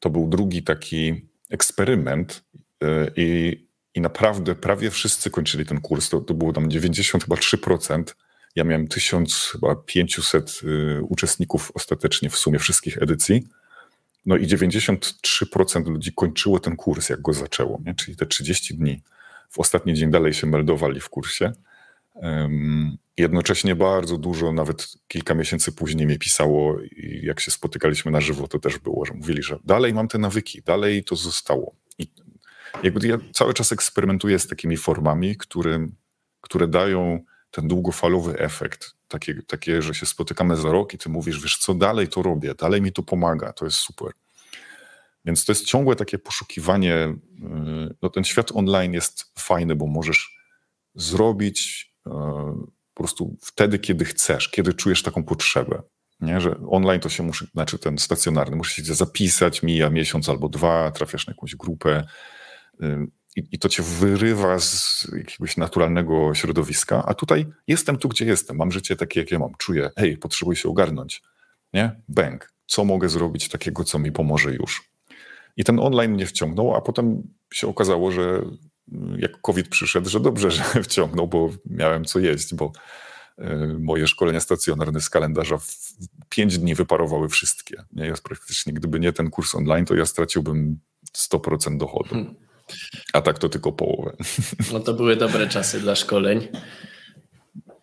[0.00, 2.44] to był drugi taki eksperyment
[2.82, 3.58] e, i,
[3.94, 6.08] i naprawdę prawie wszyscy kończyli ten kurs.
[6.08, 8.04] To, to było tam 93%.
[8.56, 10.60] Ja miałem 1500
[10.98, 13.48] e, uczestników ostatecznie w sumie wszystkich edycji.
[14.26, 17.94] No i 93% ludzi kończyło ten kurs, jak go zaczęło, nie?
[17.94, 19.02] czyli te 30 dni.
[19.52, 21.52] W ostatni dzień dalej się meldowali w kursie.
[23.16, 28.48] Jednocześnie bardzo dużo, nawet kilka miesięcy później mnie pisało i jak się spotykaliśmy na żywo,
[28.48, 31.74] to też było, że mówili, że dalej mam te nawyki, dalej to zostało.
[31.98, 32.06] I
[32.82, 35.86] jakby ja cały czas eksperymentuję z takimi formami, które,
[36.40, 41.42] które dają ten długofalowy efekt, takie, takie, że się spotykamy za rok i ty mówisz,
[41.42, 44.12] wiesz co, dalej to robię, dalej mi to pomaga, to jest super.
[45.24, 46.94] Więc to jest ciągłe takie poszukiwanie.
[46.94, 47.16] Y,
[48.02, 50.36] no ten świat online jest fajny, bo możesz
[50.94, 52.10] zrobić y,
[52.94, 55.82] po prostu wtedy, kiedy chcesz, kiedy czujesz taką potrzebę.
[56.20, 56.40] Nie?
[56.40, 60.90] Że online to się musi, znaczy ten stacjonarny, musisz się zapisać, mija miesiąc albo dwa,
[60.90, 62.04] trafiasz na jakąś grupę
[62.82, 63.06] y,
[63.36, 68.56] i, i to cię wyrywa z jakiegoś naturalnego środowiska, a tutaj jestem tu, gdzie jestem,
[68.56, 71.22] mam życie takie, jakie mam, czuję, hej, potrzebuję się ogarnąć,
[71.72, 72.00] nie?
[72.08, 74.91] Bęk, co mogę zrobić takiego, co mi pomoże już?
[75.56, 77.22] I ten online mnie wciągnął, a potem
[77.54, 78.42] się okazało, że
[79.18, 82.72] jak COVID przyszedł, że dobrze, że wciągnął, bo miałem co jeść, bo
[83.38, 85.92] e, moje szkolenia stacjonarne z kalendarza w
[86.28, 87.84] pięć dni wyparowały wszystkie.
[87.92, 88.06] Nie?
[88.06, 90.78] Ja praktycznie, gdyby nie ten kurs online, to ja straciłbym
[91.16, 92.08] 100% dochodu.
[92.08, 92.34] Hmm.
[93.12, 94.16] A tak to tylko połowę.
[94.72, 96.48] No to były dobre czasy dla szkoleń.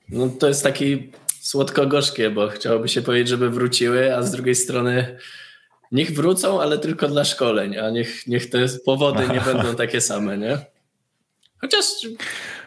[0.09, 5.17] No to jest taki słodko-gorzkie, bo chciałoby się powiedzieć, żeby wróciły, a z drugiej strony
[5.91, 10.37] niech wrócą, ale tylko dla szkoleń, a niech, niech te powody nie będą takie same,
[10.37, 10.57] nie?
[11.61, 11.85] Chociaż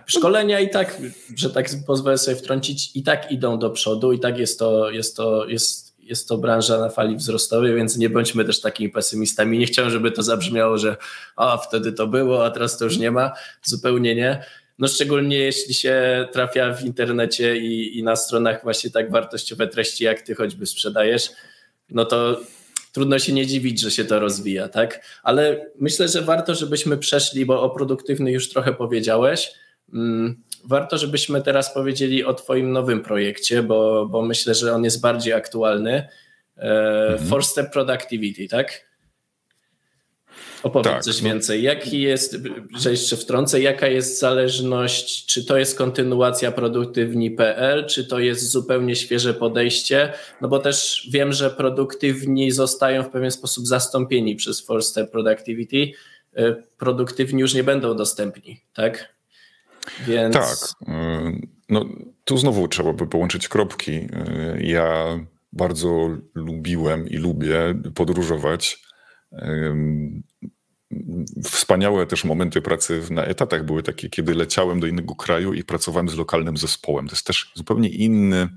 [0.07, 1.03] szkolenia i tak,
[1.37, 5.17] że tak pozwolę sobie wtrącić, i tak idą do przodu, i tak jest to, jest
[5.17, 9.59] to, jest, jest to branża na fali wzrostowej, więc nie bądźmy też takimi pesymistami.
[9.59, 10.97] Nie chciałem, żeby to zabrzmiało, że
[11.37, 13.33] a wtedy to było, a teraz to już nie ma.
[13.63, 14.45] Zupełnie nie.
[14.79, 20.05] No szczególnie jeśli się trafia w internecie i, i na stronach właśnie tak wartościowe treści,
[20.05, 21.31] jak ty choćby sprzedajesz,
[21.91, 22.41] no to
[22.93, 25.05] trudno się nie dziwić, że się to rozwija, tak?
[25.23, 29.53] Ale myślę, że warto, żebyśmy przeszli, bo o produktywny już trochę powiedziałeś.
[29.95, 35.01] Mm, warto, żebyśmy teraz powiedzieli o Twoim nowym projekcie, bo, bo myślę, że on jest
[35.01, 36.09] bardziej aktualny.
[36.57, 37.29] E, mhm.
[37.29, 38.92] Four Step Productivity, tak?
[40.63, 41.29] Opowiedz tak, coś no.
[41.29, 41.63] więcej.
[41.63, 42.37] Jaki jest,
[42.79, 48.97] że jeszcze wtrącę, jaka jest zależność, czy to jest kontynuacja produktywni.pl, czy to jest zupełnie
[48.97, 50.13] świeże podejście?
[50.41, 55.93] No bo też wiem, że produktywni zostają w pewien sposób zastąpieni przez Four Step Productivity.
[56.37, 59.15] E, produktywni już nie będą dostępni, tak?
[60.07, 60.35] Więc...
[60.35, 60.89] Tak.
[60.89, 61.33] E,
[61.69, 61.85] no,
[62.25, 63.93] tu znowu trzeba by połączyć kropki.
[63.93, 64.09] E,
[64.61, 65.19] ja
[65.53, 68.83] bardzo lubiłem i lubię podróżować
[71.45, 76.09] Wspaniałe też momenty pracy na etatach były takie, kiedy leciałem do innego kraju i pracowałem
[76.09, 77.09] z lokalnym zespołem.
[77.09, 78.49] To jest też zupełnie inny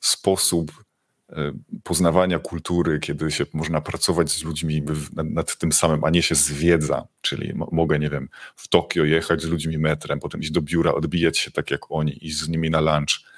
[0.00, 0.84] sposób
[1.28, 6.34] e, poznawania kultury, kiedy się można pracować z ludźmi nad tym samym, a nie się
[6.34, 7.06] zwiedza.
[7.20, 11.38] Czyli mogę, nie wiem, w Tokio jechać z ludźmi metrem, potem iść do biura, odbijać
[11.38, 13.30] się tak jak oni, iść z nimi na lunch.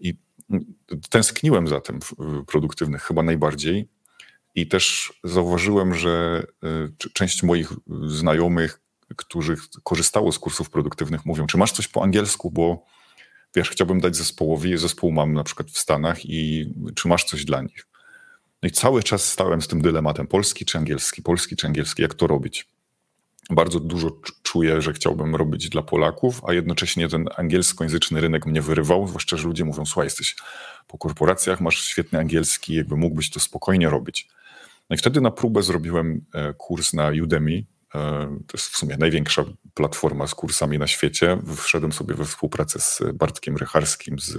[0.00, 0.14] I
[1.10, 1.98] tęskniłem za tym
[2.46, 3.88] produktywnych chyba najbardziej.
[4.56, 6.42] I też zauważyłem, że
[7.04, 7.72] y, część moich
[8.06, 8.80] znajomych,
[9.16, 12.84] którzy korzystało z kursów produktywnych, mówią, czy masz coś po angielsku, bo
[13.56, 17.62] wiesz, chciałbym dać zespołowi, zespół mam na przykład w Stanach i czy masz coś dla
[17.62, 17.86] nich?
[18.62, 22.14] No i cały czas stałem z tym dylematem, polski czy angielski, polski czy angielski, jak
[22.14, 22.68] to robić?
[23.50, 29.08] Bardzo dużo czuję, że chciałbym robić dla Polaków, a jednocześnie ten angielskojęzyczny rynek mnie wyrywał,
[29.08, 30.36] zwłaszcza, że ludzie mówią, słuchaj, jesteś
[30.86, 34.28] po korporacjach, masz świetny angielski, jakby mógłbyś to spokojnie robić.
[34.90, 37.64] No i wtedy na próbę zrobiłem e, kurs na Udemy.
[37.94, 38.00] E,
[38.46, 39.44] to jest w sumie największa
[39.74, 41.38] platforma z kursami na świecie.
[41.56, 44.36] Wszedłem sobie we współpracę z Bartkiem Rycharskim z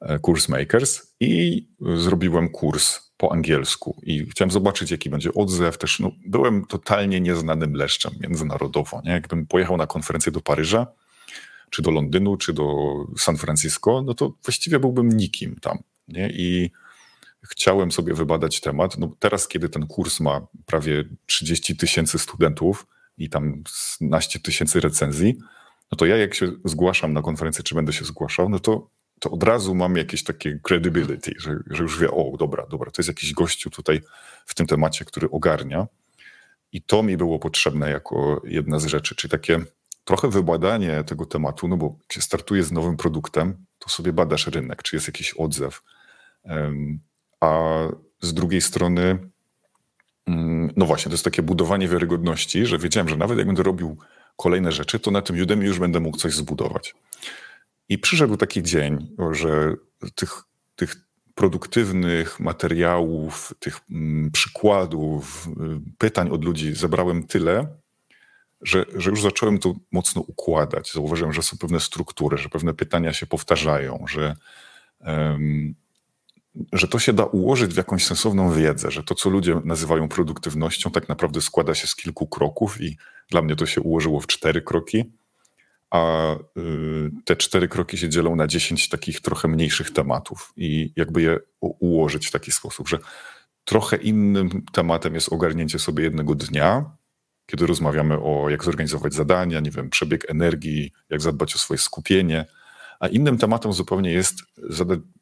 [0.00, 5.78] e, Kurs Makers i zrobiłem kurs po angielsku i chciałem zobaczyć, jaki będzie odzew.
[5.78, 9.02] Też no, byłem totalnie nieznanym leszczem międzynarodowo.
[9.04, 9.10] Nie?
[9.10, 10.86] Jakbym pojechał na konferencję do Paryża,
[11.70, 15.78] czy do Londynu, czy do San Francisco, no to właściwie byłbym nikim tam.
[16.08, 16.30] Nie?
[16.30, 16.70] I
[17.50, 18.98] chciałem sobie wybadać temat.
[18.98, 22.86] No teraz, kiedy ten kurs ma prawie 30 tysięcy studentów
[23.18, 23.62] i tam
[24.00, 25.38] 12 tysięcy recenzji,
[25.92, 29.30] no to ja jak się zgłaszam na konferencję, czy będę się zgłaszał, no to, to
[29.30, 33.08] od razu mam jakieś takie credibility, że, że już wie, o dobra, dobra, to jest
[33.08, 34.00] jakiś gościu tutaj
[34.46, 35.86] w tym temacie, który ogarnia.
[36.72, 39.60] I to mi było potrzebne jako jedna z rzeczy, czyli takie
[40.04, 44.46] trochę wybadanie tego tematu, no bo jak się startuje z nowym produktem, to sobie badasz
[44.46, 45.82] rynek, czy jest jakiś odzew
[47.40, 47.62] a
[48.20, 49.18] z drugiej strony,
[50.26, 53.96] mm, no właśnie, to jest takie budowanie wiarygodności, że wiedziałem, że nawet jak będę robił
[54.36, 56.94] kolejne rzeczy, to na tym Udemy już będę mógł coś zbudować.
[57.88, 59.74] I przyszedł taki dzień, że
[60.14, 60.42] tych,
[60.76, 60.96] tych
[61.34, 65.52] produktywnych materiałów, tych mm, przykładów, y,
[65.98, 67.66] pytań od ludzi zebrałem tyle,
[68.62, 70.92] że, że już zacząłem to mocno układać.
[70.92, 74.36] Zauważyłem, że są pewne struktury, że pewne pytania się powtarzają, że
[75.00, 75.74] um,
[76.72, 80.90] że to się da ułożyć w jakąś sensowną wiedzę, że to, co ludzie nazywają produktywnością,
[80.90, 82.96] tak naprawdę składa się z kilku kroków i
[83.30, 85.04] dla mnie to się ułożyło w cztery kroki,
[85.90, 91.22] a y, te cztery kroki się dzielą na dziesięć takich trochę mniejszych tematów i jakby
[91.22, 92.98] je ułożyć w taki sposób, że
[93.64, 96.96] trochę innym tematem jest ogarnięcie sobie jednego dnia,
[97.46, 102.44] kiedy rozmawiamy o jak zorganizować zadania, nie wiem, przebieg energii, jak zadbać o swoje skupienie,
[103.00, 104.34] a innym tematem zupełnie jest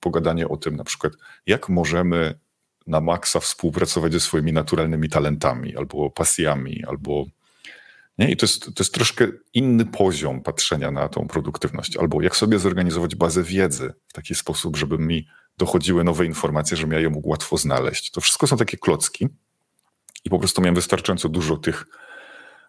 [0.00, 1.12] pogadanie o tym, na przykład,
[1.46, 2.38] jak możemy
[2.87, 7.24] na maksa współpracować ze swoimi naturalnymi talentami, albo pasjami, albo.
[8.18, 8.30] Nie?
[8.30, 12.58] I to jest, to jest troszkę inny poziom patrzenia na tą produktywność, albo jak sobie
[12.58, 15.26] zorganizować bazę wiedzy w taki sposób, żeby mi
[15.58, 18.10] dochodziły nowe informacje, żebym ja je mógł łatwo znaleźć.
[18.10, 19.28] To wszystko są takie klocki
[20.24, 21.87] i po prostu miałem wystarczająco dużo tych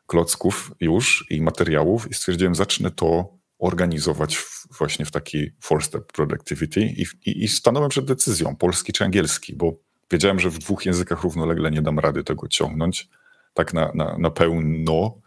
[0.08, 3.35] klocków już i materiałów i stwierdziłem, zacznę to
[3.66, 4.40] organizować
[4.78, 9.74] właśnie w taki four-step productivity i, i, i stanąłem przed decyzją, polski czy angielski, bo
[10.12, 13.10] wiedziałem, że w dwóch językach równolegle nie dam rady tego ciągnąć
[13.54, 15.18] tak na, na, na pełno,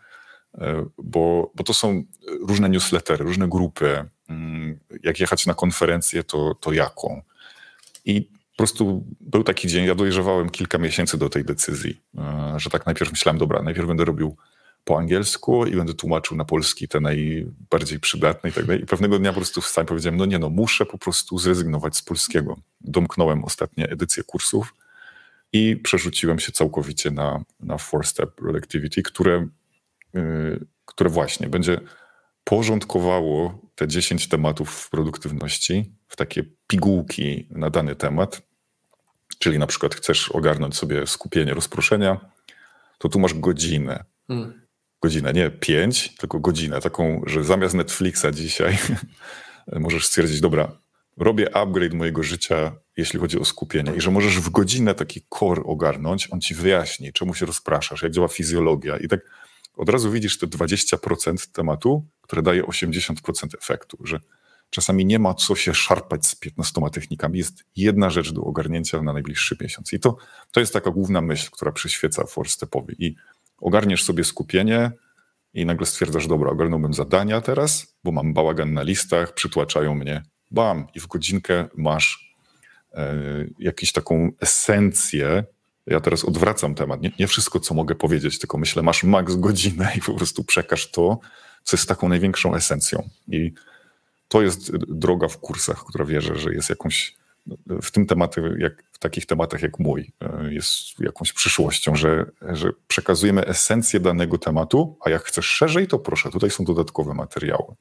[0.59, 2.05] e, bo, bo to są
[2.49, 7.23] różne newslettery, różne grupy, mm, jak jechać na konferencję, to, to jaką.
[8.05, 12.71] I po prostu był taki dzień, ja dojrzewałem kilka miesięcy do tej decyzji, e, że
[12.71, 14.37] tak najpierw myślałem, dobra, najpierw będę robił
[14.89, 18.83] po angielsku i będę tłumaczył na polski te najbardziej przydatne i tak dalej.
[18.83, 21.97] I pewnego dnia po prostu wstałem i powiedziałem, no nie no, muszę po prostu zrezygnować
[21.97, 22.57] z polskiego.
[22.81, 24.75] Domknąłem ostatnie edycje kursów
[25.53, 29.49] i przerzuciłem się całkowicie na, na four-step productivity, które,
[30.15, 31.81] yy, które właśnie będzie
[32.45, 38.43] porządkowało te 10 tematów produktywności w takie pigułki na dany temat.
[39.39, 42.21] Czyli na przykład chcesz ogarnąć sobie skupienie, rozproszenia,
[42.99, 44.05] to tu masz godzinę.
[44.29, 44.68] Hmm.
[45.01, 46.81] Godzinę, nie pięć, tylko godzinę.
[46.81, 48.79] Taką, że zamiast Netflixa dzisiaj
[49.73, 50.73] możesz stwierdzić, dobra,
[51.17, 55.63] robię upgrade mojego życia, jeśli chodzi o skupienie, i że możesz w godzinę taki core
[55.65, 58.97] ogarnąć, on ci wyjaśni, czemu się rozpraszasz, jak działa fizjologia.
[58.97, 59.21] I tak
[59.77, 63.15] od razu widzisz te 20% tematu, które daje 80%
[63.59, 64.21] efektu, że
[64.71, 67.39] czasami nie ma co się szarpać z 15 technikami.
[67.39, 69.93] Jest jedna rzecz do ogarnięcia na najbliższy miesiąc.
[69.93, 70.17] I to,
[70.53, 72.95] to jest taka główna myśl, która przyświeca four-stepowi.
[72.99, 73.17] I
[73.59, 74.91] ogarniesz sobie skupienie
[75.55, 80.87] i nagle stwierdzasz, dobra, ogarnąłbym zadania teraz, bo mam bałagan na listach, przytłaczają mnie, bam,
[80.95, 82.35] i w godzinkę masz
[82.95, 83.15] e,
[83.59, 85.45] jakąś taką esencję.
[85.87, 87.01] Ja teraz odwracam temat.
[87.01, 90.91] Nie, nie wszystko, co mogę powiedzieć, tylko myślę, masz maks godzinę i po prostu przekaż
[90.91, 91.19] to,
[91.63, 93.09] co jest taką największą esencją.
[93.29, 93.53] I
[94.29, 97.15] to jest droga w kursach, która wierzę, że jest jakąś
[97.83, 102.71] w tym tematy, jak, w takich tematach jak mój, e, jest jakąś przyszłością, że, że
[102.89, 107.75] przekazujemy esencję danego tematu, a jak chcesz szerzej, to proszę, tutaj są dodatkowe materiały.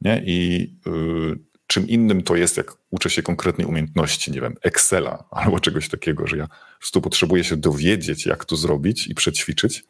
[0.00, 0.22] Nie?
[0.26, 5.60] I y, czym innym to jest, jak uczę się konkretnej umiejętności, nie wiem, Excela albo
[5.60, 9.84] czegoś takiego, że ja po prostu potrzebuję się dowiedzieć, jak to zrobić i przećwiczyć.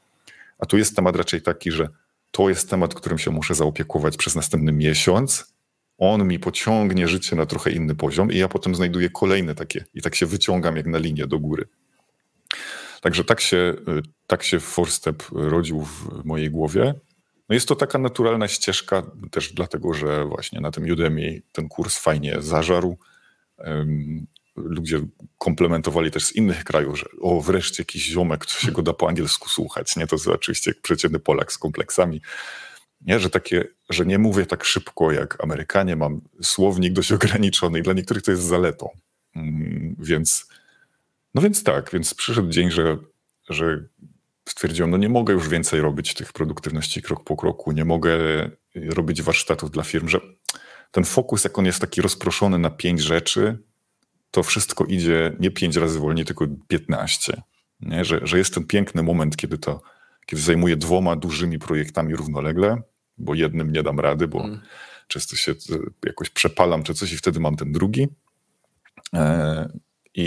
[0.59, 1.89] A tu jest temat raczej taki, że
[2.31, 5.54] to jest temat, którym się muszę zaopiekować przez następny miesiąc.
[5.99, 10.03] On mi pociągnie życie na trochę inny poziom, i ja potem znajduję kolejne takie, i
[10.03, 11.69] tak się wyciągam jak na linię do góry.
[13.01, 13.75] Także tak się,
[14.27, 16.95] tak się Forstep rodził w mojej głowie.
[17.49, 21.99] No jest to taka naturalna ścieżka, też dlatego, że właśnie na tym Udemy ten kurs
[21.99, 22.99] fajnie zażarł.
[24.57, 25.01] Ludzie
[25.39, 29.09] komplementowali też z innych krajów, że o, wreszcie jakiś ziomek, co się go da po
[29.09, 29.97] angielsku słuchać.
[29.97, 32.21] Nie to jest oczywiście przeciętny Polak z kompleksami.
[33.05, 37.83] Nie, że takie, że nie mówię tak szybko jak Amerykanie, mam słownik dość ograniczony i
[37.83, 38.89] dla niektórych to jest zaletą.
[39.37, 40.49] Mm, więc,
[41.35, 42.99] no więc tak, więc przyszedł dzień, że,
[43.51, 43.85] że
[44.49, 48.19] stwierdziłem, no nie mogę już więcej robić tych produktywności krok po kroku, nie mogę
[48.75, 50.21] robić warsztatów dla firm, że
[50.91, 53.59] ten fokus, jak on jest taki rozproszony na pięć rzeczy,
[54.31, 57.43] to wszystko idzie nie pięć razy wolniej, tylko piętnaście.
[58.03, 59.83] Że, że jest ten piękny moment, kiedy to
[60.27, 62.83] kiedy zajmuję dwoma dużymi projektami równolegle,
[63.19, 64.61] bo jednym nie dam rady, bo mm.
[65.09, 65.55] często się
[66.07, 68.09] jakoś przepalam czy coś i wtedy mam ten drugi.
[69.15, 69.69] E,
[70.15, 70.25] i,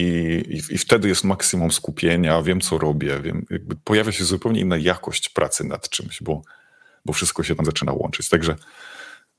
[0.49, 3.45] i, I, wtedy jest maksimum skupienia, wiem co robię, wiem,
[3.83, 6.41] pojawia się zupełnie inna jakość pracy nad czymś, bo,
[7.05, 8.29] bo wszystko się tam zaczyna łączyć.
[8.29, 8.55] Także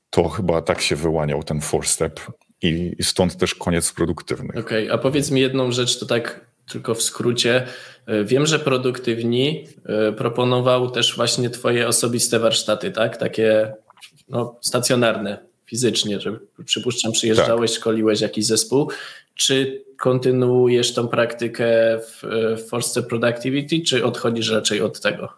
[0.09, 2.19] to chyba tak się wyłaniał ten four step
[2.61, 4.49] i, i stąd też koniec produktywny.
[4.49, 7.67] Okej, okay, a powiedz mi jedną rzecz, to tak tylko w skrócie.
[8.23, 13.17] Wiem, że produktywni e, proponował też właśnie Twoje osobiste warsztaty, tak?
[13.17, 13.73] Takie
[14.29, 17.79] no, stacjonarne, fizycznie, że przypuszczam, przyjeżdżałeś, tak.
[17.79, 18.91] szkoliłeś jakiś zespół.
[19.35, 22.23] Czy kontynuujesz tą praktykę w,
[22.57, 25.29] w Force Productivity, czy odchodzisz raczej od tego?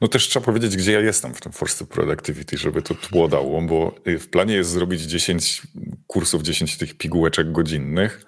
[0.00, 3.62] No też trzeba powiedzieć, gdzie ja jestem w tym Force Productivity, żeby to tło dało,
[3.62, 5.62] bo w planie jest zrobić 10
[6.06, 8.26] kursów, 10 tych pigułeczek godzinnych.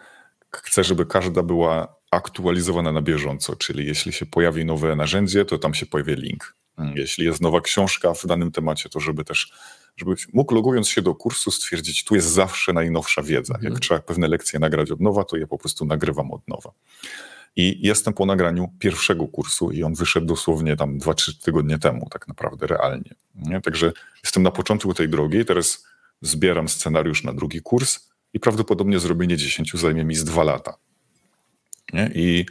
[0.64, 5.74] Chcę, żeby każda była aktualizowana na bieżąco, czyli jeśli się pojawi nowe narzędzie, to tam
[5.74, 6.56] się pojawi link.
[6.94, 9.52] Jeśli jest nowa książka w danym temacie, to żeby też
[9.96, 13.54] żebyś mógł logując się do kursu stwierdzić, tu jest zawsze najnowsza wiedza.
[13.54, 13.80] Jak mhm.
[13.80, 16.70] trzeba pewne lekcje nagrać od nowa, to je po prostu nagrywam od nowa.
[17.56, 22.28] I jestem po nagraniu pierwszego kursu i on wyszedł dosłownie tam 2-3 tygodnie temu, tak
[22.28, 23.14] naprawdę realnie.
[23.34, 23.60] Nie?
[23.60, 23.92] Także
[24.24, 25.86] jestem na początku tej drogi, teraz
[26.20, 30.76] zbieram scenariusz na drugi kurs i prawdopodobnie zrobienie 10 zajmie mi z dwa lata.
[31.92, 32.10] Nie?
[32.14, 32.46] I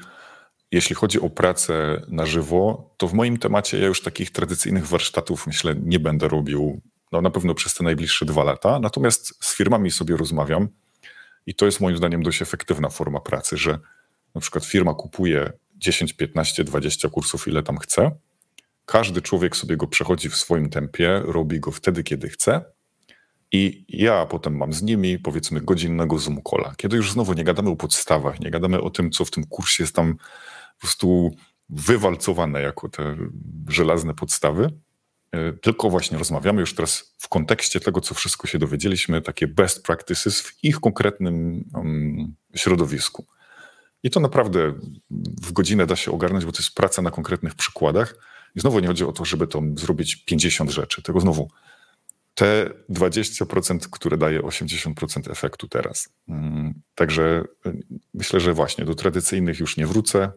[0.72, 5.48] jeśli chodzi o pracę na żywo, to w moim temacie ja już takich tradycyjnych warsztatów,
[5.48, 8.80] myślę, nie będę robił no na pewno przez te najbliższe dwa lata.
[8.80, 10.68] Natomiast z firmami sobie rozmawiam
[11.46, 13.80] i to jest moim zdaniem dość efektywna forma pracy, że
[14.36, 18.12] na przykład firma kupuje 10, 15, 20 kursów, ile tam chce.
[18.86, 22.66] Każdy człowiek sobie go przechodzi w swoim tempie, robi go wtedy, kiedy chce.
[23.56, 26.42] I ja potem mam z nimi, powiedzmy, godzinnego Zoom
[26.78, 29.84] kiedy już znowu nie gadamy o podstawach, nie gadamy o tym, co w tym kursie
[29.84, 31.36] jest tam po prostu
[31.70, 33.16] wywalcowane jako te
[33.68, 34.72] żelazne podstawy,
[35.32, 39.84] e, tylko właśnie rozmawiamy już teraz w kontekście tego, co wszystko się dowiedzieliśmy, takie best
[39.84, 43.26] practices w ich konkretnym um, środowisku.
[44.04, 44.74] I to naprawdę
[45.42, 48.16] w godzinę da się ogarnąć, bo to jest praca na konkretnych przykładach.
[48.56, 51.50] I znowu nie chodzi o to, żeby to zrobić 50 rzeczy, tego znowu
[52.36, 56.10] te 20%, które daje 80% efektu teraz.
[56.30, 57.84] Mm, także y,
[58.14, 60.32] myślę, że właśnie do tradycyjnych już nie wrócę.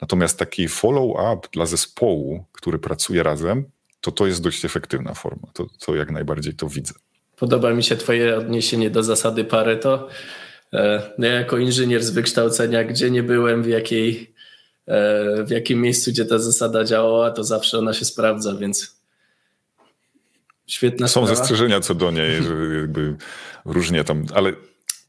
[0.00, 3.64] Natomiast taki follow-up dla zespołu, który pracuje razem,
[4.00, 5.48] to to jest dość efektywna forma.
[5.52, 6.94] To, to jak najbardziej to widzę.
[7.36, 10.08] Podoba mi się Twoje odniesienie do zasady Pareto.
[10.72, 14.34] E, ja jako inżynier z wykształcenia, gdzie nie byłem, w, jakiej,
[14.86, 18.97] e, w jakim miejscu, gdzie ta zasada działała, to zawsze ona się sprawdza, więc
[20.68, 21.36] świetna Są sprawa.
[21.36, 23.16] zastrzeżenia co do niej, że jakby
[23.64, 24.52] różnie tam, ale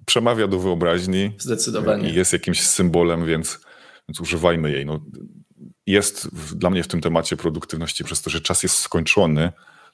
[0.05, 1.31] przemawia do wyobraźni.
[1.37, 2.09] Zdecydowanie.
[2.09, 3.59] I jest jakimś symbolem, więc,
[4.09, 4.85] więc używajmy jej.
[4.85, 4.99] No,
[5.87, 9.51] jest w, dla mnie w tym temacie produktywności, przez to, że czas jest skończony,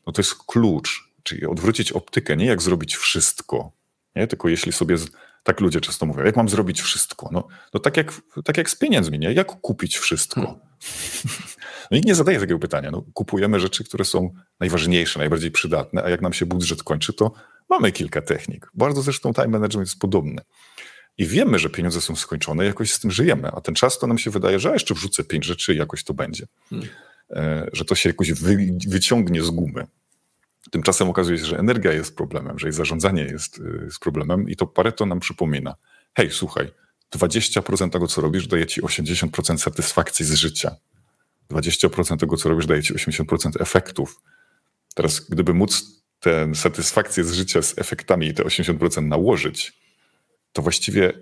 [0.07, 1.15] no to jest klucz.
[1.23, 3.71] Czyli odwrócić optykę, nie jak zrobić wszystko,
[4.15, 4.27] nie?
[4.27, 4.97] tylko jeśli sobie
[5.43, 7.29] tak ludzie często mówią, jak mam zrobić wszystko?
[7.31, 8.13] No, no tak, jak,
[8.43, 9.33] tak jak z pieniędzmi, nie?
[9.33, 10.41] Jak kupić wszystko?
[10.41, 10.59] Hmm.
[11.91, 12.91] No nikt nie zadaje takiego pytania.
[12.91, 17.31] No, kupujemy rzeczy, które są najważniejsze, najbardziej przydatne, a jak nam się budżet kończy, to
[17.69, 18.71] mamy kilka technik.
[18.73, 20.41] Bardzo zresztą time management jest podobny.
[21.17, 24.17] I wiemy, że pieniądze są skończone, jakoś z tym żyjemy, a ten czas to nam
[24.17, 26.45] się wydaje, że jeszcze wrzucę pięć rzeczy i jakoś to będzie.
[26.69, 26.89] Hmm.
[27.29, 28.57] E, że to się jakoś wy,
[28.87, 29.87] wyciągnie z gumy.
[30.71, 34.55] Tymczasem okazuje się, że energia jest problemem, że jej zarządzanie jest, y, jest problemem i
[34.55, 35.75] to Pareto nam przypomina.
[36.17, 36.71] Hej, słuchaj,
[37.17, 40.75] 20% tego, co robisz, daje ci 80% satysfakcji z życia.
[41.51, 44.21] 20% tego, co robisz, daje ci 80% efektów.
[44.95, 45.83] Teraz, gdyby móc
[46.19, 49.73] tę satysfakcję z życia z efektami i te 80% nałożyć,
[50.53, 51.13] to właściwie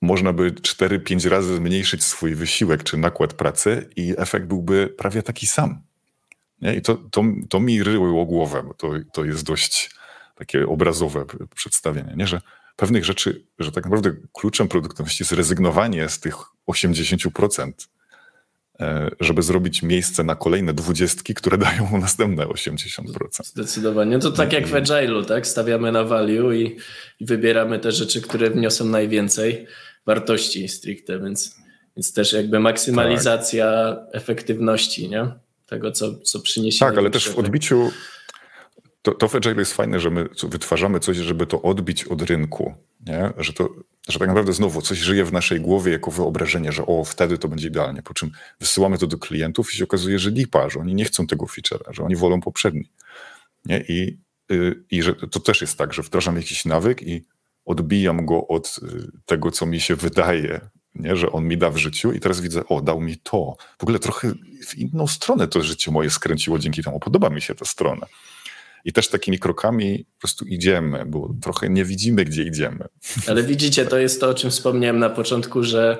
[0.00, 5.46] można by 4-5 razy zmniejszyć swój wysiłek czy nakład pracy i efekt byłby prawie taki
[5.46, 5.82] sam.
[6.60, 6.74] Nie?
[6.74, 9.90] I to, to, to mi ryło głowę, to, to jest dość
[10.34, 11.24] takie obrazowe
[11.54, 12.26] przedstawienie, nie?
[12.26, 12.40] że
[12.78, 16.34] pewnych rzeczy, że tak naprawdę kluczem produktywności jest rezygnowanie z tych
[16.66, 17.72] 80%,
[18.80, 23.46] e, żeby zrobić miejsce na kolejne dwudziestki, które dają następne 80%.
[23.46, 24.18] Zdecydowanie.
[24.18, 25.46] To tak jak w Agile'u, tak?
[25.46, 26.76] Stawiamy na value i,
[27.20, 29.66] i, wybieramy te rzeczy, które wniosą najwięcej
[30.06, 31.56] wartości stricte, więc,
[31.96, 34.22] więc też jakby maksymalizacja tak.
[34.22, 35.32] efektywności, nie?
[35.66, 36.78] tego, co, co przyniesie.
[36.78, 37.90] Tak, ale też w odbiciu
[39.08, 42.74] to, to w Agile jest fajne, że my wytwarzamy coś, żeby to odbić od rynku.
[43.06, 43.32] Nie?
[43.38, 43.68] Że, to,
[44.08, 47.48] że tak naprawdę znowu coś żyje w naszej głowie jako wyobrażenie, że o, wtedy to
[47.48, 48.02] będzie idealnie.
[48.02, 48.30] Po czym
[48.60, 51.92] wysyłamy to do klientów i się okazuje, że lipa, że oni nie chcą tego feature'a,
[51.92, 52.90] że oni wolą poprzedni.
[53.66, 53.84] Nie?
[53.88, 57.24] I, yy, I że to też jest tak, że wdrażam jakiś nawyk i
[57.64, 60.60] odbijam go od y, tego, co mi się wydaje,
[60.94, 61.16] nie?
[61.16, 63.56] że on mi da w życiu i teraz widzę, o, dał mi to.
[63.78, 64.32] W ogóle trochę
[64.66, 67.00] w inną stronę to życie moje skręciło dzięki temu.
[67.00, 68.06] Podoba mi się ta strona.
[68.84, 72.84] I też takimi krokami po prostu idziemy, bo trochę nie widzimy, gdzie idziemy.
[73.28, 75.98] Ale widzicie, to jest to, o czym wspomniałem na początku, że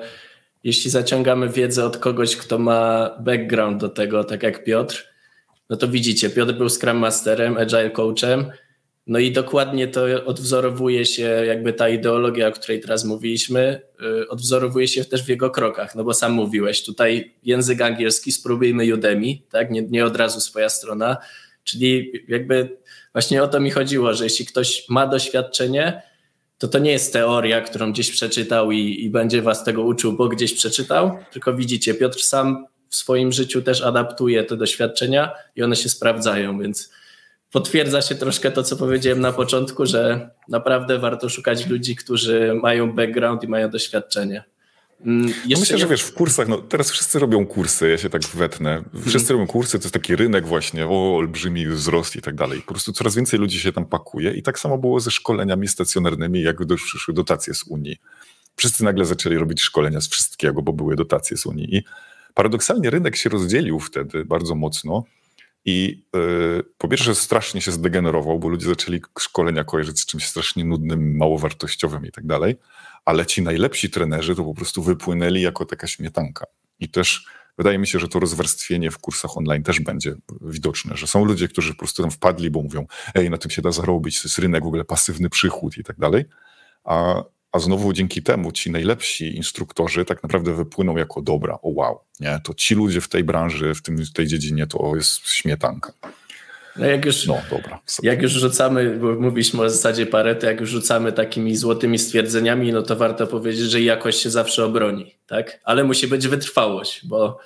[0.63, 5.07] jeśli zaciągamy wiedzę od kogoś, kto ma background do tego, tak jak Piotr,
[5.69, 8.51] no to widzicie, Piotr był Scrum Masterem, Agile Coachem,
[9.07, 13.81] no i dokładnie to odwzorowuje się, jakby ta ideologia, o której teraz mówiliśmy,
[14.21, 18.93] y, odwzorowuje się też w jego krokach, no bo sam mówiłeś, tutaj język angielski, spróbujmy
[18.93, 21.17] Udemy, tak, nie, nie od razu swoja strona,
[21.63, 22.77] czyli jakby
[23.13, 26.01] właśnie o to mi chodziło, że jeśli ktoś ma doświadczenie,
[26.57, 30.27] to to nie jest teoria, którą gdzieś przeczytał i, i będzie was tego uczył, bo
[30.27, 35.75] gdzieś przeczytał, tylko widzicie, Piotr sam w swoim życiu też adaptuje te doświadczenia i one
[35.75, 36.91] się sprawdzają, więc
[37.51, 42.93] potwierdza się troszkę to, co powiedziałem na początku, że naprawdę warto szukać ludzi, którzy mają
[42.93, 44.43] background i mają doświadczenie.
[45.05, 45.81] Mm, no myślę, nie...
[45.81, 48.83] że wiesz, w kursach, no teraz wszyscy robią kursy, ja się tak wetnę.
[48.93, 49.39] Wszyscy hmm.
[49.39, 52.61] robią kursy, to jest taki rynek właśnie, o, olbrzymi wzrost i tak dalej.
[52.61, 56.41] Po prostu coraz więcej ludzi się tam pakuje i tak samo było ze szkoleniami stacjonarnymi,
[56.41, 57.97] jak już przyszły dotacje z Unii.
[58.55, 61.83] Wszyscy nagle zaczęli robić szkolenia z wszystkiego, bo były dotacje z Unii i
[62.33, 65.03] paradoksalnie rynek się rozdzielił wtedy bardzo mocno
[65.65, 70.65] i yy, po pierwsze strasznie się zdegenerował, bo ludzie zaczęli szkolenia kojarzyć z czymś strasznie
[70.65, 72.55] nudnym, małowartościowym i tak dalej,
[73.05, 76.45] ale ci najlepsi trenerzy to po prostu wypłynęli jako taka śmietanka.
[76.79, 77.25] I też
[77.57, 81.47] wydaje mi się, że to rozwarstwienie w kursach online też będzie widoczne, że są ludzie,
[81.47, 82.85] którzy po prostu tam wpadli, bo mówią,
[83.15, 85.97] ej, na tym się da zarobić, to jest rynek, w ogóle pasywny przychód i tak
[85.97, 86.25] dalej,
[86.83, 91.99] a a znowu dzięki temu ci najlepsi instruktorzy tak naprawdę wypłyną jako dobra, o wow,
[92.19, 92.39] nie?
[92.43, 95.93] to ci ludzie w tej branży, w, tym, w tej dziedzinie to jest śmietanka.
[96.79, 97.79] No jak już, no, dobra.
[98.03, 102.81] Jak już rzucamy, bo mówiliśmy o zasadzie Pareto, jak już rzucamy takimi złotymi stwierdzeniami, no
[102.81, 105.59] to warto powiedzieć, że jakość się zawsze obroni, tak?
[105.63, 107.39] Ale musi być wytrwałość, bo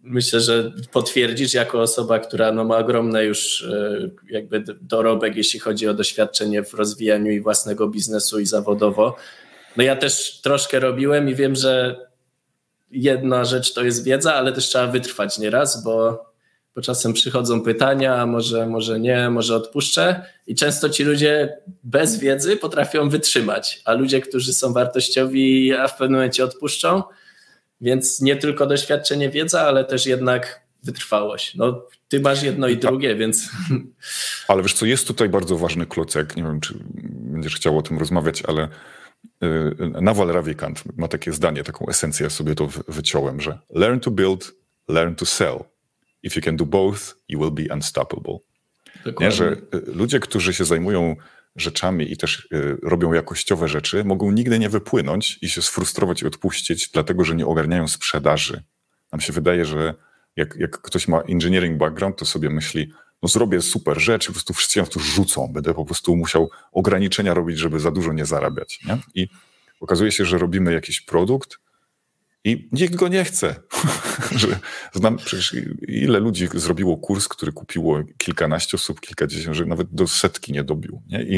[0.00, 5.88] myślę, że potwierdzisz jako osoba, która no, ma ogromny już e, jakby dorobek, jeśli chodzi
[5.88, 9.16] o doświadczenie w rozwijaniu i własnego biznesu i zawodowo.
[9.76, 11.96] No ja też troszkę robiłem i wiem, że
[12.90, 16.27] jedna rzecz to jest wiedza, ale też trzeba wytrwać nieraz, bo,
[16.78, 22.18] bo czasem przychodzą pytania, a może, może nie, może odpuszczę i często ci ludzie bez
[22.18, 27.02] wiedzy potrafią wytrzymać, a ludzie, którzy są wartościowi, a w pewnym momencie odpuszczą,
[27.80, 31.54] więc nie tylko doświadczenie, wiedza, ale też jednak wytrwałość.
[31.54, 33.50] No, ty masz jedno i drugie, więc.
[34.48, 36.36] Ale wiesz co, jest tutaj bardzo ważny klocek.
[36.36, 36.74] Nie wiem, czy
[37.04, 38.68] będziesz chciał o tym rozmawiać, ale
[39.42, 44.10] y, Nawal Ravikant ma takie zdanie, taką esencję, ja sobie to wyciąłem, że learn to
[44.10, 44.52] build,
[44.88, 45.64] learn to sell.
[46.22, 48.38] If you can do both, you will be unstoppable.
[49.20, 51.16] Nie, że y, ludzie, którzy się zajmują
[51.56, 56.26] rzeczami i też y, robią jakościowe rzeczy, mogą nigdy nie wypłynąć i się sfrustrować i
[56.26, 58.62] odpuścić, dlatego że nie ogarniają sprzedaży.
[59.12, 59.94] Nam się wydaje, że
[60.36, 62.92] jak, jak ktoś ma engineering background, to sobie myśli,
[63.22, 67.34] no zrobię super rzecz, po prostu wszyscy ją tu rzucą, będę po prostu musiał ograniczenia
[67.34, 68.80] robić, żeby za dużo nie zarabiać.
[68.86, 68.98] Nie?
[69.14, 69.28] I
[69.80, 71.58] okazuje się, że robimy jakiś produkt,
[72.44, 73.54] i nikt go nie chce.
[74.36, 74.58] że
[74.94, 75.56] znam przecież
[75.88, 81.02] ile ludzi zrobiło kurs, który kupiło kilkanaście osób, kilkadziesiąt, że nawet do setki nie dobił.
[81.06, 81.22] Nie?
[81.22, 81.36] I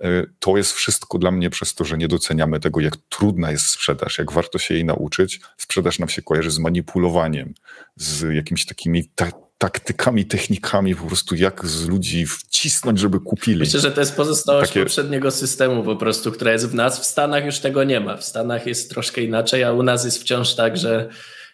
[0.00, 3.66] e, to jest wszystko dla mnie przez to, że nie doceniamy tego, jak trudna jest
[3.66, 5.40] sprzedaż, jak warto się jej nauczyć.
[5.56, 7.54] Sprzedaż nam się kojarzy z manipulowaniem,
[7.96, 13.58] z jakimiś takimi ta taktykami, technikami, po prostu jak z ludzi wcisnąć, żeby kupili.
[13.58, 14.80] Myślę, że to jest pozostałość Takie...
[14.80, 17.00] poprzedniego systemu po prostu, która jest w nas.
[17.00, 18.16] W Stanach już tego nie ma.
[18.16, 21.08] W Stanach jest troszkę inaczej, a u nas jest wciąż tak, że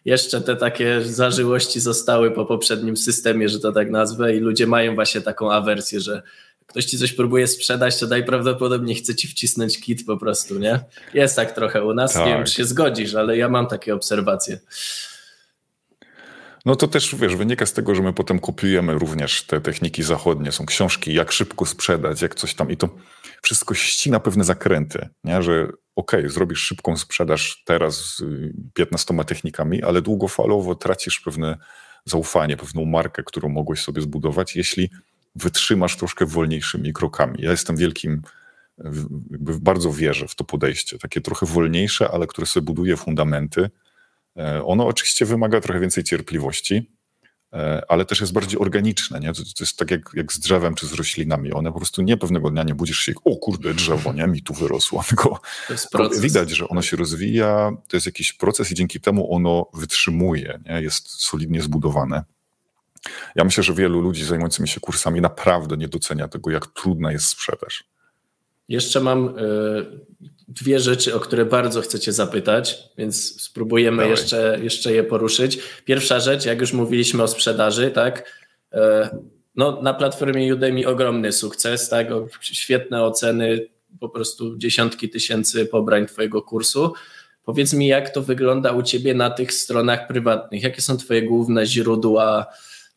[0.05, 4.95] jeszcze te takie zażyłości zostały po poprzednim systemie, że to tak nazwę i ludzie mają
[4.95, 6.23] właśnie taką awersję, że
[6.67, 10.81] ktoś ci coś próbuje sprzedać, to najprawdopodobniej chce ci wcisnąć kit po prostu, nie?
[11.15, 12.27] Jest tak trochę u nas, tak.
[12.27, 14.59] nie wiem, czy się zgodzisz, ale ja mam takie obserwacje.
[16.67, 20.53] No to też, wiesz, wynika z tego, że my potem kopiujemy również te techniki zachodnie.
[20.53, 22.89] Są książki, jak szybko sprzedać, jak coś tam i to
[23.43, 25.43] wszystko ścina pewne zakręty, nie?
[25.43, 25.63] że
[25.97, 28.23] okej, okay, zrobisz szybką sprzedaż teraz z
[28.75, 31.59] 15 technikami, ale długofalowo tracisz pewne
[32.05, 34.91] zaufanie, pewną markę, którą mogłeś sobie zbudować, jeśli
[35.35, 37.39] wytrzymasz troszkę wolniejszymi krokami.
[37.43, 38.23] Ja jestem wielkim,
[39.41, 43.71] bardzo wierzę w to podejście, takie trochę wolniejsze, ale które sobie buduje fundamenty,
[44.65, 46.91] ono oczywiście wymaga trochę więcej cierpliwości,
[47.53, 49.21] e, ale też jest bardziej organiczne.
[49.21, 49.33] Nie?
[49.33, 51.53] To, to jest tak jak, jak z drzewem czy z roślinami.
[51.53, 54.55] One po prostu nie pewnego dnia nie budzisz się, o kurde, drzewo, nie, mi tu
[54.55, 55.41] wyrosło, tylko
[56.21, 60.83] widać, że ono się rozwija, to jest jakiś proces i dzięki temu ono wytrzymuje, nie?
[60.83, 62.25] jest solidnie zbudowane.
[63.35, 67.27] Ja myślę, że wielu ludzi zajmujących się kursami naprawdę nie docenia tego, jak trudna jest
[67.27, 67.85] sprzedaż.
[68.69, 69.33] Jeszcze mam e,
[70.55, 75.59] dwie rzeczy, o które bardzo chcecie zapytać, więc spróbujemy jeszcze, jeszcze je poruszyć.
[75.85, 78.41] Pierwsza rzecz, jak już mówiliśmy o sprzedaży, tak?
[78.73, 79.11] E,
[79.57, 82.07] no, na platformie Udemy ogromny sukces, tak?
[82.41, 83.69] Świetne oceny,
[84.01, 86.93] po prostu dziesiątki tysięcy pobrań Twojego kursu.
[87.45, 90.63] Powiedz mi, jak to wygląda u Ciebie na tych stronach prywatnych?
[90.63, 92.47] Jakie są Twoje główne źródła,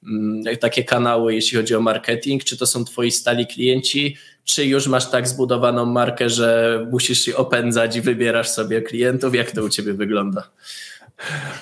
[0.03, 2.43] mm, takie kanały, jeśli chodzi o marketing?
[2.43, 4.17] Czy to są Twoi stali klienci?
[4.45, 9.35] Czy już masz tak zbudowaną markę, że musisz się opędzać i wybierasz sobie klientów?
[9.35, 10.49] Jak to u ciebie wygląda?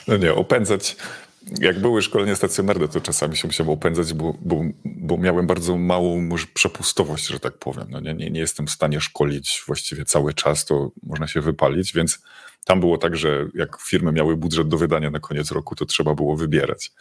[0.08, 0.96] No nie, opędzać.
[1.60, 6.22] Jak były szkolenia stacjonarne, to czasami się musiałem opędzać, bo, bo, bo miałem bardzo małą
[6.22, 7.88] może przepustowość, że tak powiem.
[7.90, 11.94] No nie, nie, nie jestem w stanie szkolić właściwie cały czas, to można się wypalić,
[11.94, 12.20] więc
[12.66, 16.16] tam było tak, że jak firmy miały budżet do wydania na koniec roku, to trzeba
[16.16, 16.92] było wybierać.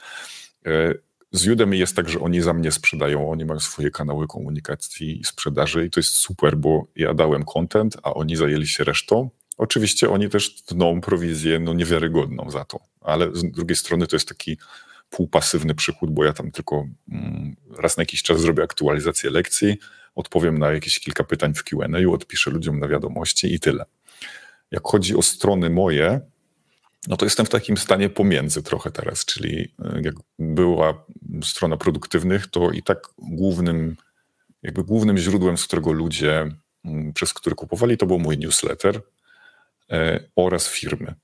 [1.33, 5.25] Z Udemy jest tak, że oni za mnie sprzedają, oni mają swoje kanały komunikacji i
[5.25, 9.31] sprzedaży i to jest super, bo ja dałem content, a oni zajęli się resztą.
[9.59, 14.29] Oczywiście oni też tną prowizję no, niewiarygodną za to, ale z drugiej strony to jest
[14.29, 14.59] taki
[15.11, 19.77] półpasywny przychód, bo ja tam tylko mm, raz na jakiś czas zrobię aktualizację lekcji,
[20.15, 23.85] odpowiem na jakieś kilka pytań w Q&A, odpiszę ludziom na wiadomości i tyle.
[24.71, 26.21] Jak chodzi o strony moje,
[27.09, 31.05] no to jestem w takim stanie pomiędzy trochę teraz, czyli e, jak była
[31.45, 33.97] strona produktywnych, to i tak głównym,
[34.63, 36.49] jakby głównym źródłem, z którego ludzie,
[36.85, 39.01] mm, przez które kupowali, to był mój newsletter
[39.91, 41.15] e, oraz firmy.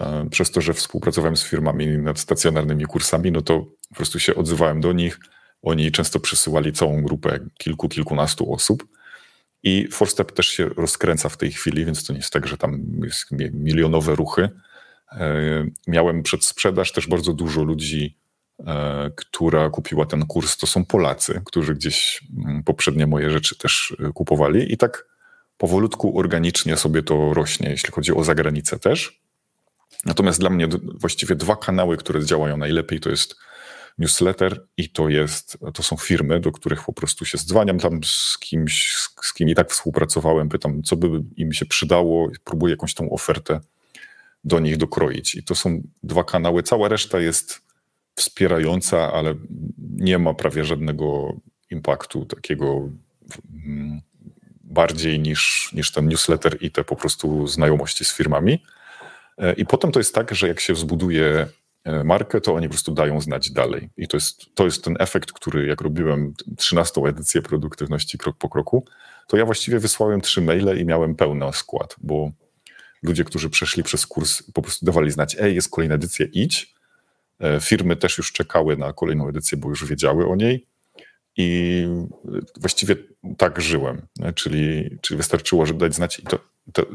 [0.00, 4.34] E, przez to, że współpracowałem z firmami nad stacjonarnymi kursami, no to po prostu się
[4.34, 5.18] odzywałem do nich.
[5.62, 8.86] Oni często przysyłali całą grupę kilku, kilkunastu osób.
[9.62, 12.82] I Forstep też się rozkręca w tej chwili, więc to nie jest tak, że tam
[13.02, 14.50] jest milionowe ruchy
[15.86, 18.18] miałem przed sprzedaż też bardzo dużo ludzi,
[18.66, 20.56] e, która kupiła ten kurs.
[20.56, 25.06] To są Polacy, którzy gdzieś mm, poprzednie moje rzeczy też e, kupowali i tak
[25.58, 29.20] powolutku, organicznie sobie to rośnie, jeśli chodzi o zagranicę też.
[30.04, 33.36] Natomiast dla mnie właściwie dwa kanały, które działają najlepiej, to jest
[33.98, 38.38] newsletter i to jest, to są firmy, do których po prostu się zdzwaniam tam z
[38.38, 43.10] kimś, z kim i tak współpracowałem, pytam, co by im się przydało, próbuję jakąś tą
[43.10, 43.60] ofertę
[44.46, 45.34] do nich dokroić.
[45.34, 46.62] I to są dwa kanały.
[46.62, 47.60] Cała reszta jest
[48.14, 49.34] wspierająca, ale
[49.78, 51.36] nie ma prawie żadnego
[51.70, 52.88] impaktu takiego
[53.66, 54.00] mm,
[54.64, 58.62] bardziej niż, niż ten newsletter i te po prostu znajomości z firmami.
[59.38, 61.46] E, I potem to jest tak, że jak się zbuduje
[61.84, 63.90] e, markę, to oni po prostu dają znać dalej.
[63.96, 68.48] I to jest, to jest ten efekt, który jak robiłem 13 edycję produktywności krok po
[68.48, 68.84] kroku,
[69.26, 72.30] to ja właściwie wysłałem trzy maile i miałem pełny skład, bo
[73.06, 76.74] ludzie, którzy przeszli przez kurs, po prostu dawali znać, ej, jest kolejna edycja, idź.
[77.40, 80.66] E, firmy też już czekały na kolejną edycję, bo już wiedziały o niej.
[81.36, 81.84] I
[82.60, 82.96] właściwie
[83.38, 86.38] tak żyłem, czyli, czyli wystarczyło, żeby dać znać i to,
[86.72, 86.86] to,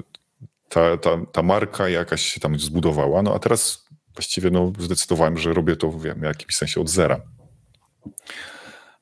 [0.70, 3.86] ta, ta, ta marka jakaś się tam zbudowała, no a teraz
[4.16, 7.22] właściwie no, zdecydowałem, że robię to wiem, w jakimś sensie od zera.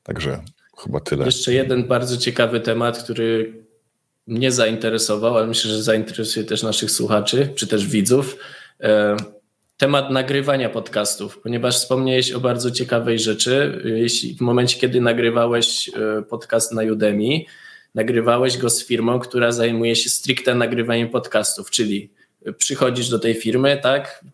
[0.02, 0.42] Także
[0.78, 1.24] chyba tyle.
[1.24, 3.54] Jeszcze jeden bardzo ciekawy temat, który
[4.26, 8.36] mnie zainteresował, ale myślę, że zainteresuje też naszych słuchaczy, czy też widzów.
[8.80, 9.16] E,
[9.76, 13.82] temat nagrywania podcastów, ponieważ wspomniałeś o bardzo ciekawej rzeczy.
[13.84, 17.40] Jeśli w momencie, kiedy nagrywałeś e, podcast na Udemy,
[17.94, 22.10] nagrywałeś go z firmą, która zajmuje się stricte nagrywaniem podcastów, czyli
[22.58, 24.24] przychodzisz do tej firmy, tak?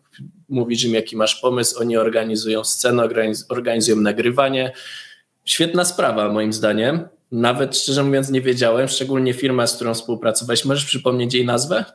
[0.49, 3.07] Mówisz im, jaki masz pomysł, oni organizują scenę,
[3.49, 4.73] organizują nagrywanie.
[5.45, 7.07] Świetna sprawa, moim zdaniem.
[7.31, 10.65] Nawet szczerze mówiąc, nie wiedziałem, szczególnie firma, z którą współpracowałeś.
[10.65, 11.85] Możesz przypomnieć jej nazwę?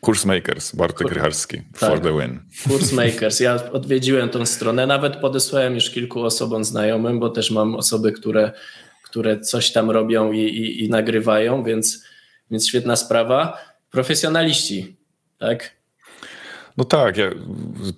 [0.00, 1.14] Kursmakers, Bartek Kur...
[1.14, 1.90] Rycharski, tak.
[1.90, 2.40] for the win.
[2.68, 8.12] Kursmakers, ja odwiedziłem tą stronę, nawet podesłałem już kilku osobom znajomym, bo też mam osoby,
[8.12, 8.52] które,
[9.04, 12.04] które coś tam robią i, i, i nagrywają, więc,
[12.50, 13.58] więc świetna sprawa.
[13.90, 14.96] Profesjonaliści,
[15.38, 15.79] tak?
[16.80, 17.30] No tak, ja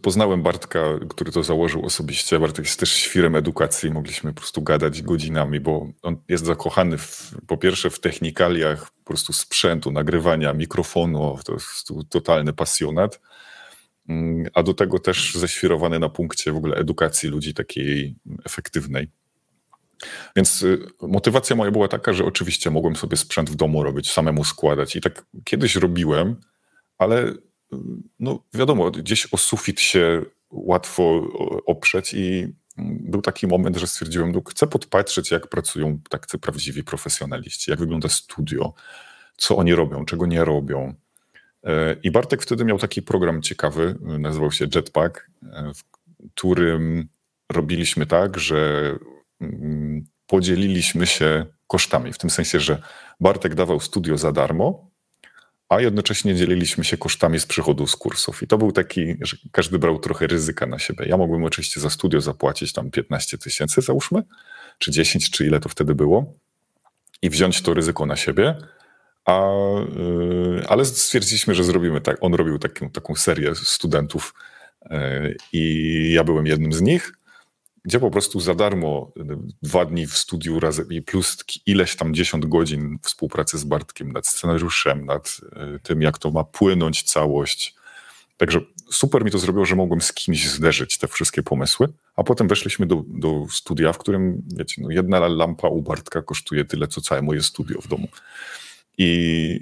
[0.03, 2.41] poznałem Bartka, który to założył osobiście.
[2.41, 7.35] Bartek jest też świrem edukacji, mogliśmy po prostu gadać godzinami, bo on jest zakochany w,
[7.47, 13.21] po pierwsze w technikaliach po prostu sprzętu, nagrywania, mikrofonu, to jest totalny pasjonat,
[14.09, 18.15] mm, a do tego też ześwirowany na punkcie w ogóle edukacji ludzi takiej
[18.45, 19.09] efektywnej.
[20.37, 24.45] Więc y, motywacja moja była taka, że oczywiście mogłem sobie sprzęt w domu robić, samemu
[24.45, 26.37] składać i tak kiedyś robiłem,
[26.99, 27.33] ale
[28.21, 31.23] no wiadomo, gdzieś o sufit się łatwo
[31.67, 37.71] oprzeć i był taki moment, że stwierdziłem, no chcę podpatrzeć, jak pracują tacy prawdziwi profesjonaliści,
[37.71, 38.75] jak wygląda studio,
[39.37, 40.95] co oni robią, czego nie robią.
[41.65, 45.85] E, I Bartek wtedy miał taki program ciekawy, nazywał się Jetpack, e, w
[46.35, 47.09] którym
[47.53, 48.93] robiliśmy tak, że
[49.41, 52.83] mm, podzieliliśmy się kosztami, w tym sensie, że
[53.21, 54.92] Bartek dawał studio za darmo,
[55.73, 58.43] a jednocześnie dzieliliśmy się kosztami z przychodu z kursów.
[58.43, 61.07] I to był taki, że każdy brał trochę ryzyka na siebie.
[61.09, 64.23] Ja mogłem oczywiście za studio zapłacić tam 15 tysięcy, załóżmy,
[64.79, 66.35] czy 10, czy ile to wtedy było,
[67.23, 68.55] i wziąć to ryzyko na siebie.
[69.25, 69.41] A,
[69.97, 72.17] yy, ale stwierdziliśmy, że zrobimy tak.
[72.21, 74.35] On robił taką, taką serię studentów
[74.91, 77.13] yy, i ja byłem jednym z nich
[77.85, 79.23] gdzie po prostu za darmo y,
[79.63, 84.27] dwa dni w studiu razem i plus ileś tam dziesiąt godzin współpracy z Bartkiem nad
[84.27, 85.41] scenariuszem, nad
[85.77, 87.75] y, tym, jak to ma płynąć całość.
[88.37, 88.61] Także
[88.91, 92.87] super mi to zrobiło, że mogłem z kimś zderzyć te wszystkie pomysły, a potem weszliśmy
[92.87, 97.23] do, do studia, w którym, wiecie, no jedna lampa u Bartka kosztuje tyle, co całe
[97.23, 98.09] moje studio w domu.
[98.99, 99.09] I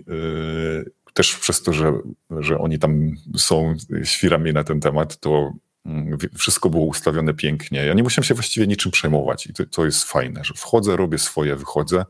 [0.06, 1.92] yy, też przez to, że,
[2.30, 5.52] że oni tam są świrami na ten temat, to
[6.39, 7.85] wszystko było ustawione pięknie.
[7.85, 11.18] Ja nie musiałem się właściwie niczym przejmować i to, to jest fajne, że wchodzę, robię
[11.18, 12.05] swoje, wychodzę.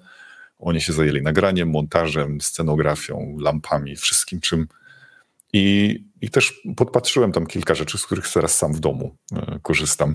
[0.58, 4.68] Oni się zajęli nagraniem, montażem, scenografią, lampami, wszystkim czym.
[5.52, 10.14] I, I też podpatrzyłem tam kilka rzeczy, z których teraz sam w domu e, korzystam.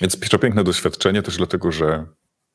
[0.00, 2.06] Więc przepiękne doświadczenie też dlatego, że,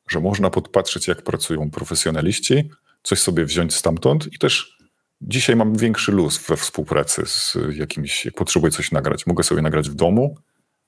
[0.08, 2.70] że można podpatrzeć, jak pracują profesjonaliści,
[3.02, 4.75] coś sobie wziąć stamtąd i też
[5.20, 9.26] Dzisiaj mam większy luz we współpracy z jakimś, jak potrzebuję coś nagrać.
[9.26, 10.36] Mogę sobie nagrać w domu,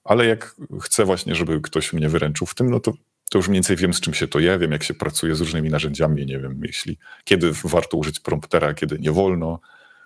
[0.05, 2.93] ale jak chcę właśnie, żeby ktoś mnie wyręczył w tym, no to,
[3.31, 5.41] to już mniej więcej wiem, z czym się to je, wiem, jak się pracuje z
[5.41, 9.61] różnymi narzędziami, nie wiem, jeśli, kiedy warto użyć promptera, kiedy nie wolno.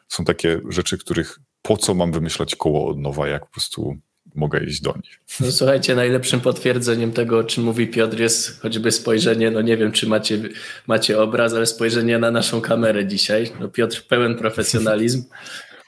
[0.08, 3.96] Są takie rzeczy, których po co mam wymyślać koło od nowa, jak po prostu
[4.35, 5.20] mogę iść do nich.
[5.41, 9.93] No słuchajcie, najlepszym potwierdzeniem tego, o czym mówi Piotr, jest choćby spojrzenie, no nie wiem,
[9.93, 10.39] czy macie,
[10.87, 13.51] macie obraz, ale spojrzenie na naszą kamerę dzisiaj.
[13.61, 15.24] No Piotr pełen profesjonalizm.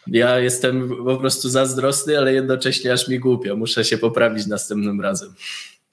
[0.07, 3.57] Ja jestem po prostu zazdrosny, ale jednocześnie aż mi głupio.
[3.57, 5.35] Muszę się poprawić następnym razem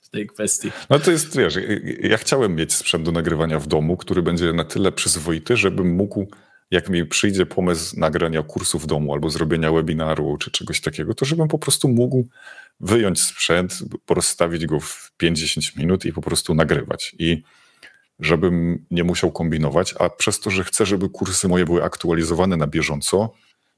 [0.02, 0.72] w tej kwestii.
[0.89, 1.58] No to jest, wiesz,
[2.04, 6.28] ja chciałem mieć sprzęt do nagrywania w domu, który będzie na tyle przyzwoity, żebym mógł
[6.72, 11.26] jak mi przyjdzie pomysł nagrania kursu w domu albo zrobienia webinaru czy czegoś takiego, to
[11.26, 12.28] żebym po prostu mógł
[12.80, 17.15] wyjąć sprzęt, rozstawić go w 50 minut i po prostu nagrywać.
[17.19, 17.43] I
[18.19, 22.67] żebym nie musiał kombinować, a przez to, że chcę, żeby kursy moje były aktualizowane na
[22.67, 23.34] bieżąco,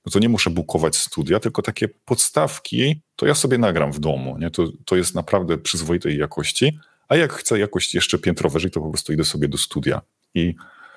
[0.05, 4.37] no to nie muszę bukować studia, tylko takie podstawki to ja sobie nagram w domu.
[4.37, 4.51] Nie?
[4.51, 8.89] To, to jest naprawdę przyzwoitej jakości, a jak chcę jakość jeszcze piętro wyżej, to po
[8.89, 10.01] prostu idę sobie do studia.
[10.35, 10.55] I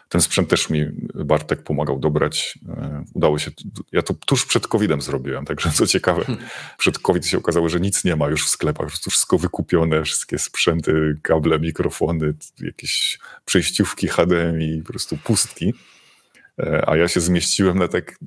[0.09, 2.59] ten sprzęt też mi Bartek pomagał dobrać.
[2.68, 3.50] E, udało się,
[3.92, 6.46] ja to tuż przed COVID-em zrobiłem, także co ciekawe, hmm.
[6.78, 10.02] przed COVID się okazało, że nic nie ma już w sklepach, po prostu wszystko wykupione,
[10.02, 15.74] wszystkie sprzęty, kable, mikrofony, jakieś przejściówki HDMI, po prostu pustki.
[16.59, 18.18] E, a ja się zmieściłem na tak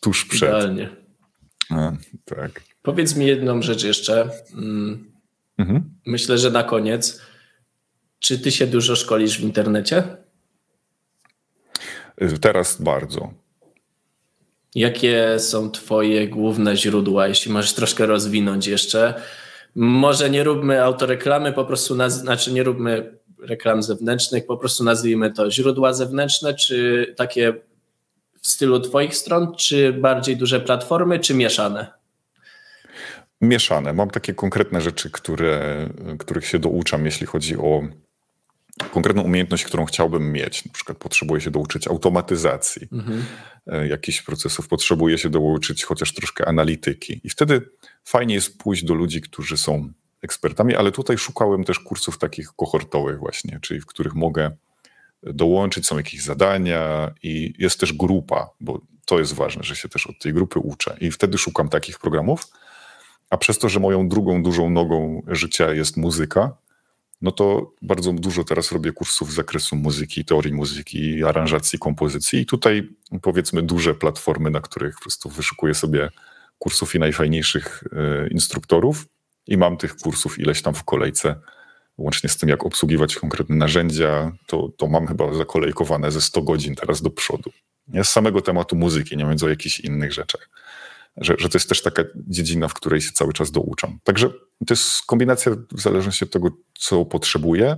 [0.00, 0.48] tuż przed.
[0.48, 0.88] Idealnie.
[1.70, 1.92] A,
[2.24, 2.62] tak.
[2.82, 4.30] Powiedz mi jedną rzecz jeszcze.
[4.52, 5.12] Mm,
[5.58, 5.90] mhm.
[6.06, 7.22] Myślę, że na koniec.
[8.18, 10.25] Czy ty się dużo szkolisz w internecie?
[12.40, 13.32] Teraz bardzo.
[14.74, 19.14] Jakie są Twoje główne źródła, jeśli możesz troszkę rozwinąć jeszcze?
[19.74, 25.32] Może nie róbmy autoreklamy, po prostu, naz- znaczy nie róbmy reklam zewnętrznych, po prostu nazwijmy
[25.32, 27.54] to źródła zewnętrzne, czy takie
[28.40, 31.86] w stylu Twoich stron, czy bardziej duże platformy, czy mieszane?
[33.40, 33.92] Mieszane.
[33.92, 35.88] Mam takie konkretne rzeczy, które,
[36.18, 37.82] których się douczam, jeśli chodzi o
[38.92, 40.64] konkretną umiejętność, którą chciałbym mieć.
[40.64, 43.24] Na przykład potrzebuję się douczyć automatyzacji mhm.
[43.66, 47.20] E, jakichś procesów, potrzebuję się douczyć chociaż troszkę analityki.
[47.24, 47.70] I wtedy
[48.04, 53.18] fajnie jest pójść do ludzi, którzy są ekspertami, ale tutaj szukałem też kursów takich kohortowych
[53.18, 54.50] właśnie, czyli w których mogę
[55.22, 60.06] dołączyć, są jakieś zadania i jest też grupa, bo to jest ważne, że się też
[60.06, 60.96] od tej grupy uczę.
[61.00, 62.46] I wtedy szukam takich programów.
[63.30, 66.56] A przez to, że moją drugą dużą nogą życia jest muzyka,
[67.20, 72.40] no to bardzo dużo teraz robię kursów z zakresu muzyki, teorii muzyki, aranżacji, kompozycji.
[72.40, 72.88] I tutaj
[73.22, 76.10] powiedzmy duże platformy, na których po prostu wyszukuję sobie
[76.58, 79.06] kursów i najfajniejszych e, instruktorów.
[79.46, 81.34] I mam tych kursów ileś tam w kolejce
[81.98, 86.74] łącznie z tym, jak obsługiwać konkretne narzędzia, to, to mam chyba zakolejkowane ze 100 godzin
[86.74, 87.50] teraz do przodu.
[87.88, 90.48] Nie z samego tematu muzyki, nie mówiąc o jakichś innych rzeczach.
[91.16, 93.98] Że, że to jest też taka dziedzina, w której się cały czas douczam.
[94.04, 94.28] Także
[94.66, 97.76] to jest kombinacja w zależności od tego, co potrzebuję.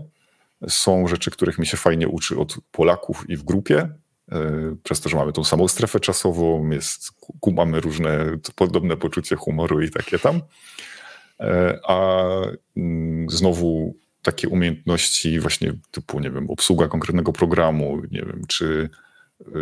[0.69, 3.89] Są rzeczy, których mi się fajnie uczy od Polaków i w grupie,
[4.33, 7.13] e, przez to, że mamy tą samą strefę czasową, jest,
[7.53, 10.41] mamy różne podobne poczucie humoru i takie tam.
[11.41, 12.23] E, a
[12.77, 18.91] mm, znowu takie umiejętności właśnie typu, nie wiem, obsługa konkretnego programu, nie wiem, czy,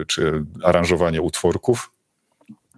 [0.06, 1.90] czy aranżowanie utworków,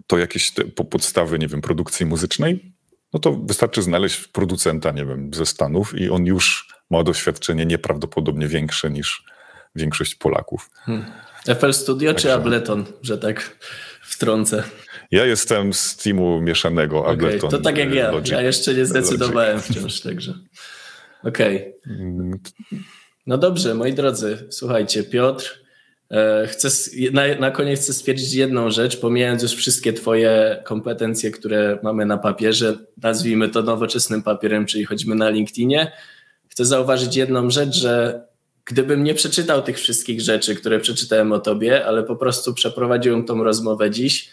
[0.09, 0.51] to jakieś
[0.89, 2.73] podstawy, nie wiem, produkcji muzycznej,
[3.13, 8.47] no to wystarczy znaleźć producenta, nie wiem, ze Stanów i on już ma doświadczenie nieprawdopodobnie
[8.47, 9.23] większe niż
[9.75, 10.69] większość Polaków.
[10.73, 11.05] Hmm.
[11.59, 12.27] FL Studio Także...
[12.27, 13.57] czy Ableton, że tak
[14.01, 14.63] wtrącę?
[15.11, 17.49] Ja jestem z teamu mieszanego Ableton.
[17.49, 18.11] Okay, to tak jak ja.
[18.11, 19.77] Logic, ja jeszcze nie zdecydowałem Logic.
[19.77, 20.33] wciąż, także.
[21.23, 21.73] Okej.
[21.85, 22.39] Okay.
[23.27, 25.58] No dobrze, moi drodzy, słuchajcie, Piotr,
[26.47, 26.69] chcę,
[27.11, 32.17] na, na koniec chcę stwierdzić jedną rzecz, pomijając już wszystkie Twoje kompetencje, które mamy na
[32.17, 35.91] papierze, nazwijmy to nowoczesnym papierem, czyli chodzimy na LinkedInie.
[36.47, 38.25] Chcę zauważyć jedną rzecz, że
[38.65, 43.43] gdybym nie przeczytał tych wszystkich rzeczy, które przeczytałem o Tobie, ale po prostu przeprowadziłem tą
[43.43, 44.29] rozmowę dziś,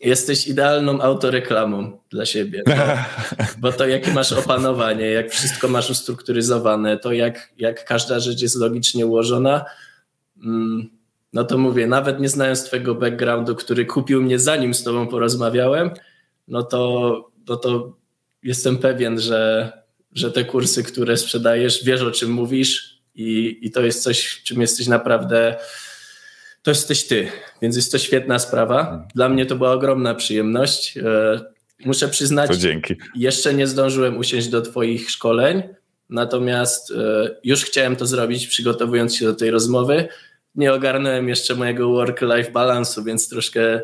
[0.00, 2.62] jesteś idealną autoreklamą dla siebie.
[2.66, 2.72] Bo,
[3.70, 8.56] bo to, jakie masz opanowanie, jak wszystko masz ustrukturyzowane, to jak, jak każda rzecz jest
[8.56, 9.64] logicznie ułożona,
[11.32, 15.90] no to mówię, nawet nie znając Twojego backgroundu, który kupił mnie zanim z Tobą porozmawiałem,
[16.48, 17.96] no to, no to
[18.42, 19.72] jestem pewien, że,
[20.12, 24.60] że te kursy, które sprzedajesz, wiesz o czym mówisz i, i to jest coś, czym
[24.60, 25.56] jesteś naprawdę
[26.62, 27.28] to jesteś ty,
[27.62, 29.08] więc jest to świetna sprawa.
[29.14, 30.98] Dla mnie to była ogromna przyjemność.
[30.98, 31.40] E,
[31.84, 32.50] muszę przyznać,
[33.14, 35.62] jeszcze nie zdążyłem usiąść do Twoich szkoleń,
[36.10, 40.08] natomiast e, już chciałem to zrobić, przygotowując się do tej rozmowy.
[40.54, 43.82] Nie ogarnąłem jeszcze mojego work-life balansu, więc troszkę,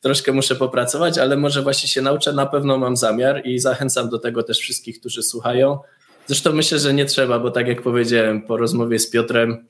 [0.00, 2.32] troszkę muszę popracować, ale może właśnie się nauczę.
[2.32, 5.78] Na pewno mam zamiar i zachęcam do tego też wszystkich, którzy słuchają.
[6.26, 9.66] Zresztą myślę, że nie trzeba, bo tak jak powiedziałem po rozmowie z Piotrem,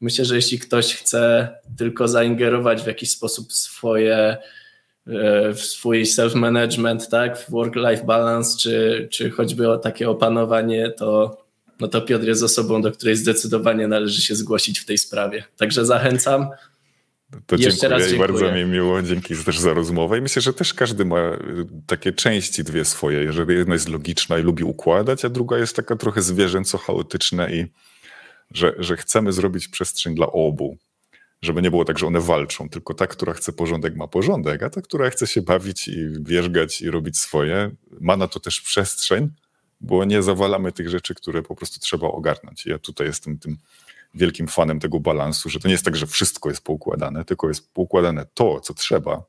[0.00, 4.36] Myślę, że jeśli ktoś chce tylko zaingerować w jakiś sposób swoje,
[5.54, 11.38] w swój self-management, tak, w work-life balance, czy, czy choćby o takie opanowanie, to,
[11.80, 15.44] no to Piotr jest osobą, do której zdecydowanie należy się zgłosić w tej sprawie.
[15.56, 16.48] Także zachęcam.
[17.46, 18.28] To Jeszcze dziękuję, raz dziękuję.
[18.28, 21.38] bardzo mi miło, dzięki też za rozmowę i myślę, że też każdy ma e,
[21.86, 25.96] takie części dwie swoje, że jedna jest logiczna i lubi układać, a druga jest taka
[25.96, 27.66] trochę zwierzęco chaotyczna i
[28.54, 30.78] że, że chcemy zrobić przestrzeń dla obu.
[31.42, 34.70] Żeby nie było tak, że one walczą, tylko ta, która chce porządek, ma porządek, a
[34.70, 37.70] ta, która chce się bawić i wierzgać i robić swoje,
[38.00, 39.28] ma na to też przestrzeń,
[39.80, 42.66] bo nie zawalamy tych rzeczy, które po prostu trzeba ogarnąć.
[42.66, 43.56] Ja tutaj jestem tym
[44.14, 47.72] wielkim fanem tego balansu, że to nie jest tak, że wszystko jest poukładane, tylko jest
[47.72, 49.22] poukładane to, co trzeba,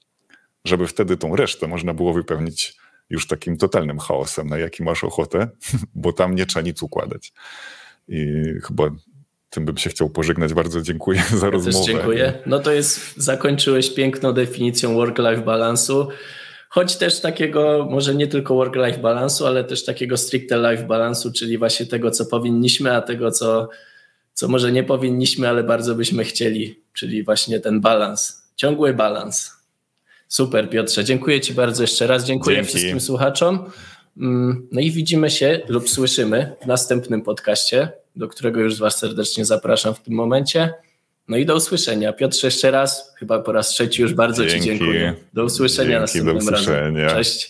[0.66, 2.78] żeby wtedy tą resztę można było wypełnić
[3.10, 5.50] już takim totalnym chaosem, na jaki masz ochotę,
[5.96, 7.34] bo tam nie trzeba nic układać.
[8.08, 8.90] I chyba
[9.50, 10.54] tym bym się chciał pożegnać.
[10.54, 11.78] Bardzo dziękuję za ja rozmowę.
[11.78, 12.34] Też dziękuję.
[12.46, 16.08] No to jest, zakończyłeś piękną definicją work-life balansu,
[16.70, 21.58] choć też takiego, może nie tylko work-life balansu, ale też takiego stricte life balansu, czyli
[21.58, 23.70] właśnie tego, co powinniśmy, a tego, co,
[24.34, 29.60] co może nie powinniśmy, ale bardzo byśmy chcieli, czyli właśnie ten balans, ciągły balans.
[30.28, 31.04] Super, Piotrze.
[31.04, 32.26] Dziękuję Ci bardzo jeszcze raz.
[32.26, 32.70] Dziękuję Dzięki.
[32.70, 33.72] wszystkim słuchaczom.
[34.20, 39.46] Mm, no i widzimy się lub słyszymy w następnym podcaście, do którego już Was serdecznie
[39.46, 40.74] zapraszam w tym momencie.
[41.28, 42.14] No i do usłyszenia.
[42.14, 44.60] Piotrze, jeszcze raz, chyba po raz trzeci już bardzo Dzięki.
[44.60, 45.16] Ci dziękuję.
[45.34, 47.04] Do usłyszenia Dzięki, następnym do usłyszenia.
[47.04, 47.18] razem.
[47.18, 47.48] Cześć.